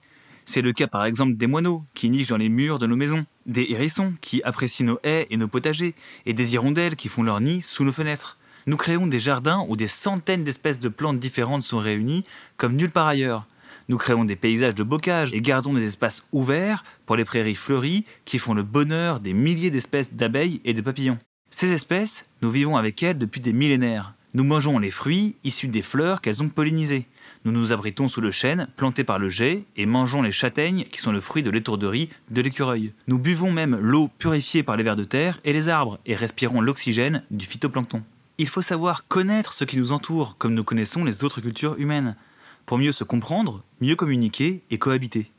C'est 0.48 0.62
le 0.62 0.72
cas 0.72 0.86
par 0.86 1.04
exemple 1.04 1.36
des 1.36 1.48
moineaux 1.48 1.84
qui 1.92 2.08
nichent 2.08 2.28
dans 2.28 2.36
les 2.36 2.48
murs 2.48 2.78
de 2.78 2.86
nos 2.86 2.96
maisons, 2.96 3.26
des 3.46 3.66
hérissons 3.68 4.14
qui 4.20 4.42
apprécient 4.44 4.86
nos 4.86 4.98
haies 5.02 5.26
et 5.30 5.36
nos 5.36 5.48
potagers, 5.48 5.94
et 6.24 6.32
des 6.34 6.54
hirondelles 6.54 6.94
qui 6.94 7.08
font 7.08 7.24
leur 7.24 7.40
nid 7.40 7.60
sous 7.60 7.84
nos 7.84 7.92
fenêtres. 7.92 8.38
Nous 8.66 8.76
créons 8.76 9.08
des 9.08 9.20
jardins 9.20 9.66
où 9.68 9.76
des 9.76 9.88
centaines 9.88 10.44
d'espèces 10.44 10.78
de 10.78 10.88
plantes 10.88 11.18
différentes 11.18 11.64
sont 11.64 11.78
réunies 11.78 12.24
comme 12.56 12.76
nulle 12.76 12.90
part 12.90 13.08
ailleurs. 13.08 13.46
Nous 13.88 13.98
créons 13.98 14.24
des 14.24 14.36
paysages 14.36 14.74
de 14.74 14.82
bocage 14.82 15.32
et 15.32 15.40
gardons 15.40 15.74
des 15.74 15.84
espaces 15.84 16.24
ouverts 16.32 16.84
pour 17.06 17.16
les 17.16 17.24
prairies 17.24 17.54
fleuries 17.54 18.04
qui 18.24 18.38
font 18.38 18.54
le 18.54 18.62
bonheur 18.62 19.20
des 19.20 19.34
milliers 19.34 19.70
d'espèces 19.70 20.14
d'abeilles 20.14 20.60
et 20.64 20.74
de 20.74 20.80
papillons. 20.80 21.18
Ces 21.50 21.72
espèces, 21.72 22.24
nous 22.42 22.50
vivons 22.50 22.76
avec 22.76 23.02
elles 23.02 23.18
depuis 23.18 23.40
des 23.40 23.52
millénaires. 23.52 24.15
Nous 24.36 24.44
mangeons 24.44 24.78
les 24.78 24.90
fruits 24.90 25.34
issus 25.44 25.68
des 25.68 25.80
fleurs 25.80 26.20
qu'elles 26.20 26.42
ont 26.42 26.50
pollinisées. 26.50 27.06
Nous 27.46 27.52
nous 27.52 27.72
abritons 27.72 28.06
sous 28.06 28.20
le 28.20 28.30
chêne, 28.30 28.68
planté 28.76 29.02
par 29.02 29.18
le 29.18 29.30
jet, 29.30 29.64
et 29.78 29.86
mangeons 29.86 30.20
les 30.20 30.30
châtaignes 30.30 30.84
qui 30.84 31.00
sont 31.00 31.10
le 31.10 31.22
fruit 31.22 31.42
de 31.42 31.48
l'étourderie 31.48 32.10
de 32.28 32.42
l'écureuil. 32.42 32.92
Nous 33.08 33.18
buvons 33.18 33.50
même 33.50 33.78
l'eau 33.80 34.10
purifiée 34.18 34.62
par 34.62 34.76
les 34.76 34.82
vers 34.82 34.94
de 34.94 35.04
terre 35.04 35.40
et 35.44 35.54
les 35.54 35.68
arbres, 35.68 35.98
et 36.04 36.14
respirons 36.14 36.60
l'oxygène 36.60 37.22
du 37.30 37.46
phytoplancton. 37.46 38.02
Il 38.36 38.46
faut 38.46 38.60
savoir 38.60 39.08
connaître 39.08 39.54
ce 39.54 39.64
qui 39.64 39.78
nous 39.78 39.92
entoure, 39.92 40.36
comme 40.36 40.52
nous 40.52 40.64
connaissons 40.64 41.02
les 41.02 41.24
autres 41.24 41.40
cultures 41.40 41.78
humaines, 41.78 42.14
pour 42.66 42.76
mieux 42.76 42.92
se 42.92 43.04
comprendre, 43.04 43.62
mieux 43.80 43.96
communiquer 43.96 44.60
et 44.68 44.76
cohabiter. 44.76 45.30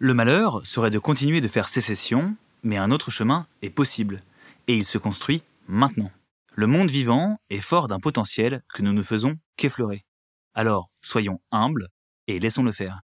Le 0.00 0.14
malheur 0.14 0.66
serait 0.66 0.90
de 0.90 0.98
continuer 0.98 1.40
de 1.40 1.46
faire 1.46 1.68
sécession, 1.68 2.34
mais 2.64 2.76
un 2.76 2.90
autre 2.90 3.12
chemin 3.12 3.46
est 3.62 3.70
possible, 3.70 4.20
et 4.66 4.76
il 4.76 4.84
se 4.84 4.98
construit 4.98 5.44
maintenant. 5.68 6.10
Le 6.54 6.66
monde 6.66 6.90
vivant 6.90 7.38
est 7.48 7.60
fort 7.60 7.88
d'un 7.88 7.98
potentiel 7.98 8.62
que 8.74 8.82
nous 8.82 8.92
ne 8.92 9.02
faisons 9.02 9.36
qu'effleurer. 9.56 10.04
Alors, 10.52 10.90
soyons 11.00 11.40
humbles 11.50 11.88
et 12.26 12.38
laissons-le 12.38 12.72
faire. 12.72 13.00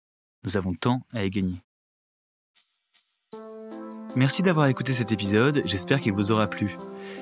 Nous 0.44 0.57
avons 0.57 0.74
tant 0.74 1.00
à 1.12 1.24
y 1.24 1.31
gagner. 1.31 1.61
Merci 4.14 4.42
d'avoir 4.42 4.66
écouté 4.66 4.92
cet 4.92 5.11
épisode, 5.11 5.62
j'espère 5.64 6.00
qu'il 6.00 6.12
vous 6.12 6.31
aura 6.31 6.46
plu. 6.46 6.76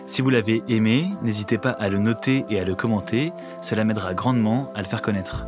Si 0.07 0.21
vous 0.21 0.29
l'avez 0.29 0.63
aimé, 0.69 1.09
n'hésitez 1.23 1.57
pas 1.57 1.71
à 1.71 1.89
le 1.89 1.99
noter 1.99 2.45
et 2.51 2.59
à 2.59 2.65
le 2.65 2.75
commenter, 2.75 3.33
cela 3.63 3.85
m'aidera 3.85 4.13
grandement 4.13 4.73
à 4.75 4.83
le 4.83 4.89
faire 4.89 5.01
connaître. 5.01 5.47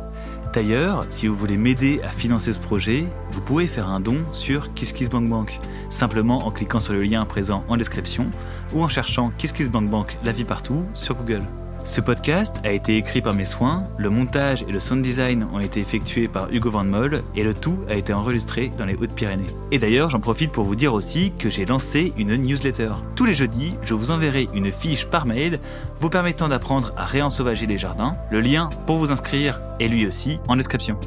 D'ailleurs, 0.53 1.07
si 1.09 1.27
vous 1.27 1.33
voulez 1.35 1.57
m'aider 1.57 1.99
à 2.03 2.09
financer 2.09 2.53
ce 2.53 2.59
projet, 2.59 3.05
vous 3.31 3.41
pouvez 3.41 3.65
faire 3.65 3.89
un 3.89 3.99
don 3.99 4.17
sur 4.33 4.71
KissKissBankBank, 4.75 5.59
simplement 5.89 6.45
en 6.45 6.51
cliquant 6.51 6.79
sur 6.79 6.93
le 6.93 7.01
lien 7.01 7.25
présent 7.25 7.65
en 7.69 7.75
description 7.75 8.29
ou 8.71 8.83
en 8.83 8.87
cherchant 8.87 9.31
KissKissBankBank 9.31 10.15
la 10.23 10.31
vie 10.31 10.45
partout 10.45 10.85
sur 10.93 11.15
Google. 11.15 11.41
Ce 11.85 11.99
podcast 11.99 12.61
a 12.63 12.71
été 12.71 12.95
écrit 12.95 13.21
par 13.21 13.33
mes 13.33 13.43
soins, 13.43 13.85
le 13.97 14.09
montage 14.09 14.63
et 14.63 14.71
le 14.71 14.79
sound 14.79 15.01
design 15.01 15.45
ont 15.51 15.59
été 15.59 15.81
effectués 15.81 16.29
par 16.29 16.49
Hugo 16.49 16.69
Van 16.69 16.85
Moll 16.85 17.21
et 17.35 17.43
le 17.43 17.53
tout 17.53 17.77
a 17.89 17.95
été 17.95 18.13
enregistré 18.13 18.71
dans 18.77 18.85
les 18.85 18.95
Hautes-Pyrénées. 18.95 19.47
Et 19.71 19.79
d'ailleurs, 19.79 20.09
j'en 20.09 20.21
profite 20.21 20.53
pour 20.53 20.63
vous 20.63 20.77
dire 20.77 20.93
aussi 20.93 21.33
que 21.37 21.49
j'ai 21.49 21.65
lancé 21.65 22.13
une 22.17 22.37
newsletter. 22.37 22.93
Tous 23.17 23.25
les 23.25 23.33
jeudis, 23.33 23.75
je 23.81 23.95
vous 23.95 24.11
enverrai 24.11 24.47
une 24.53 24.71
fiche 24.71 25.07
par 25.07 25.25
mail 25.25 25.59
vous 25.97 26.09
permettant 26.09 26.47
d'apprendre 26.47 26.93
à 26.95 27.03
réensauvager 27.03 27.65
les 27.65 27.77
jardins. 27.77 28.15
Le 28.31 28.39
lien 28.39 28.69
pour 28.87 28.95
vous 28.95 29.11
inscrire 29.11 29.59
est 29.81 29.89
lui 29.89 30.07
aussi 30.07 30.39
en 30.47 30.55
description. 30.55 30.97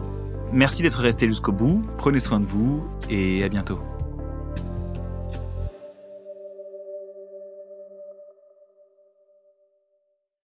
Merci 0.53 0.83
d'être 0.83 1.01
resté 1.01 1.27
jusqu'au 1.27 1.53
bout, 1.53 1.81
prenez 1.97 2.21
soin 2.21 2.39
de 2.39 2.47
vous 2.47 2.87
et 3.09 3.43
à 3.43 3.49
bientôt. 3.49 3.81